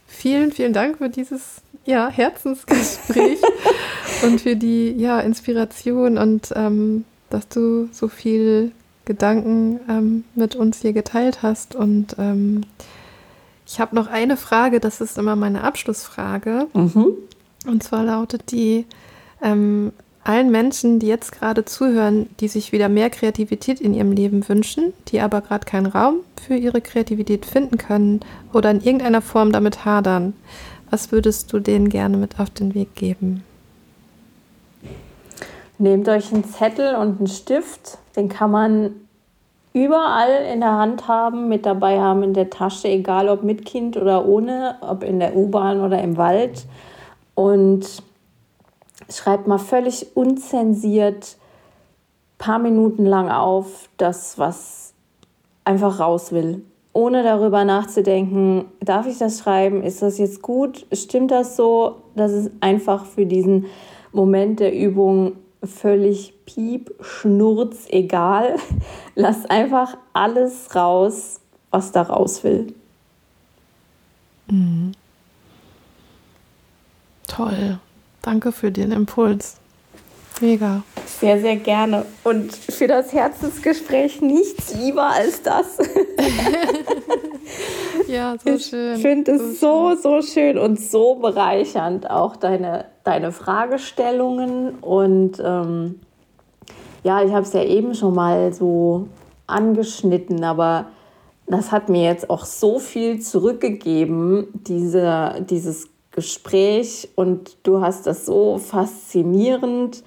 [0.06, 3.40] vielen, vielen Dank für dieses ja, Herzensgespräch
[4.22, 8.72] und für die ja, Inspiration und ähm, dass du so viel
[9.04, 11.74] Gedanken ähm, mit uns hier geteilt hast.
[11.74, 12.60] Und ähm,
[13.66, 16.66] ich habe noch eine Frage, das ist immer meine Abschlussfrage.
[16.74, 17.06] Mhm.
[17.66, 18.84] Und zwar lautet die,
[19.42, 19.92] ähm,
[20.24, 24.92] allen Menschen, die jetzt gerade zuhören, die sich wieder mehr Kreativität in ihrem Leben wünschen,
[25.08, 26.16] die aber gerade keinen Raum
[26.46, 28.20] für ihre Kreativität finden können
[28.52, 30.34] oder in irgendeiner Form damit hadern,
[30.90, 33.42] was würdest du denen gerne mit auf den Weg geben?
[35.78, 38.90] Nehmt euch einen Zettel und einen Stift, den kann man
[39.72, 43.96] überall in der Hand haben, mit dabei haben in der Tasche, egal ob mit Kind
[43.96, 46.66] oder ohne, ob in der U-Bahn oder im Wald.
[47.34, 48.02] Und
[49.08, 51.36] schreibt mal völlig unzensiert
[52.38, 54.94] paar Minuten lang auf das, was
[55.64, 56.62] einfach raus will.
[56.92, 59.82] Ohne darüber nachzudenken, darf ich das schreiben?
[59.82, 60.86] Ist das jetzt gut?
[60.92, 61.96] Stimmt das so?
[62.16, 63.66] Das ist einfach für diesen
[64.12, 68.56] Moment der Übung völlig piep, schnurz, egal.
[69.14, 71.40] Lass einfach alles raus,
[71.70, 72.72] was da raus will.
[74.50, 74.92] Mhm.
[77.26, 77.78] Toll.
[78.28, 79.56] Danke für den Impuls.
[80.42, 80.82] Mega.
[81.06, 82.04] Sehr, sehr gerne.
[82.24, 85.78] Und für das Herzensgespräch nichts lieber als das.
[88.06, 88.96] ja, so schön.
[88.96, 94.74] Ich finde es so, so schön und so bereichernd, auch deine, deine Fragestellungen.
[94.80, 95.98] Und ähm,
[97.04, 99.08] ja, ich habe es ja eben schon mal so
[99.46, 100.88] angeschnitten, aber
[101.46, 105.88] das hat mir jetzt auch so viel zurückgegeben, diese, dieses
[106.18, 107.10] Gespräch.
[107.14, 110.02] Und du hast das so faszinierend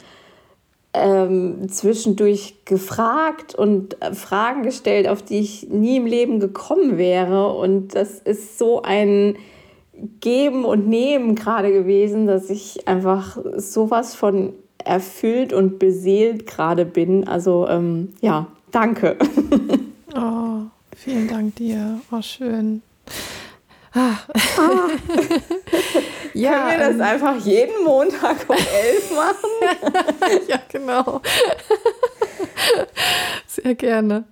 [0.93, 7.53] ähm, zwischendurch gefragt und äh, Fragen gestellt, auf die ich nie im Leben gekommen wäre.
[7.53, 9.37] Und das ist so ein
[10.19, 14.51] Geben und Nehmen gerade gewesen, dass ich einfach sowas von
[14.83, 17.25] erfüllt und beseelt gerade bin.
[17.25, 19.15] Also ähm, ja, danke.
[20.15, 22.01] oh, vielen Dank dir.
[22.11, 22.81] Oh, schön.
[23.93, 24.17] Ah.
[24.57, 24.89] Ah.
[26.41, 30.41] ja, Können wir das ähm, einfach jeden Montag um elf machen?
[30.47, 31.21] ja, genau.
[33.47, 34.23] Sehr gerne.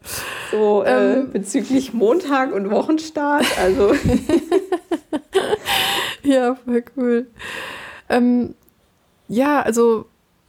[0.52, 3.46] So äh, ähm, bezüglich Montag und Wochenstart.
[3.60, 3.94] Also.
[6.24, 7.28] ja, voll cool.
[8.10, 8.56] Ähm,
[9.28, 10.06] ja, also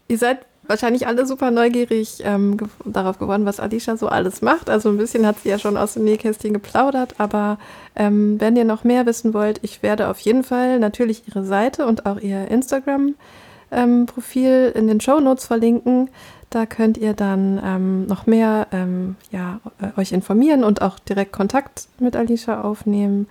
[0.09, 4.71] ihr seid wahrscheinlich alle super neugierig ähm, ge darauf geworden, was Alicia so alles macht.
[4.71, 7.59] Also ein bisschen hat sie ja schon aus dem Nähkästchen geplaudert, aber
[7.97, 11.85] ähm, wenn ihr noch mehr wissen wollt, ich werde auf jeden Fall natürlich ihre Seite
[11.87, 16.09] und auch ihr Instagram-Profil ähm, in den Show Notes verlinken.
[16.49, 21.33] Da könnt ihr dann ähm, noch mehr ähm, ja, äh, euch informieren und auch direkt
[21.33, 23.29] Kontakt mit Alicia aufnehmen.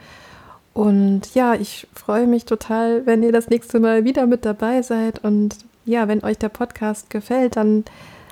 [0.73, 5.23] Und ja, ich freue mich total, wenn ihr das nächste Mal wieder mit dabei seid
[5.23, 5.57] und
[5.89, 7.85] ja, wenn euch der Podcast gefällt, dann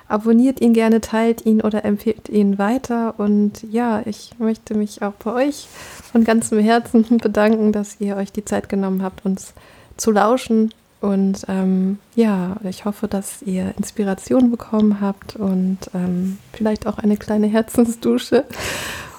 [0.08, 3.14] abonniert ihn gerne, teilt ihn oder empfehlt ihn weiter.
[3.18, 5.68] Und ja, ich möchte mich auch bei euch
[6.10, 9.52] von ganzem Herzen bedanken, dass ihr euch die Zeit genommen habt, uns
[9.96, 10.72] zu lauschen.
[11.00, 17.16] Und ähm, ja, ich hoffe, dass ihr Inspiration bekommen habt und ähm, vielleicht auch eine
[17.16, 18.44] kleine Herzensdusche.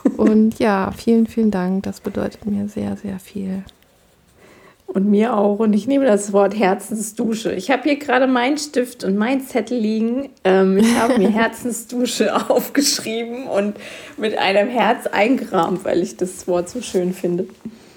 [0.18, 1.84] Und ja, vielen, vielen Dank.
[1.84, 3.64] Das bedeutet mir sehr, sehr viel.
[4.94, 5.60] Und mir auch.
[5.60, 7.54] Und ich nehme das Wort Herzensdusche.
[7.54, 10.30] Ich habe hier gerade meinen Stift und meinen Zettel liegen.
[10.44, 13.78] Ähm, ich habe mir Herzensdusche aufgeschrieben und
[14.18, 17.48] mit einem Herz eingerahmt, weil ich das Wort so schön finde.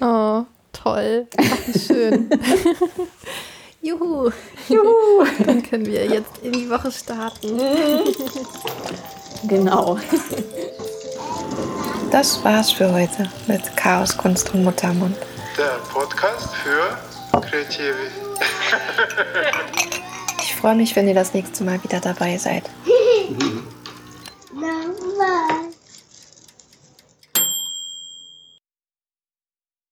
[0.00, 1.26] Oh, toll.
[1.38, 2.28] Ach, schön.
[3.82, 4.30] Juhu.
[4.68, 5.26] Juhu.
[5.44, 7.58] Dann können wir jetzt in die Woche starten.
[9.48, 9.98] genau.
[12.10, 15.16] Das war's für heute mit Chaos, Kunst und Muttermund
[15.56, 16.98] der Podcast für
[17.40, 17.94] Kreative.
[20.42, 22.64] ich freue mich, wenn ihr das nächste Mal wieder dabei seid.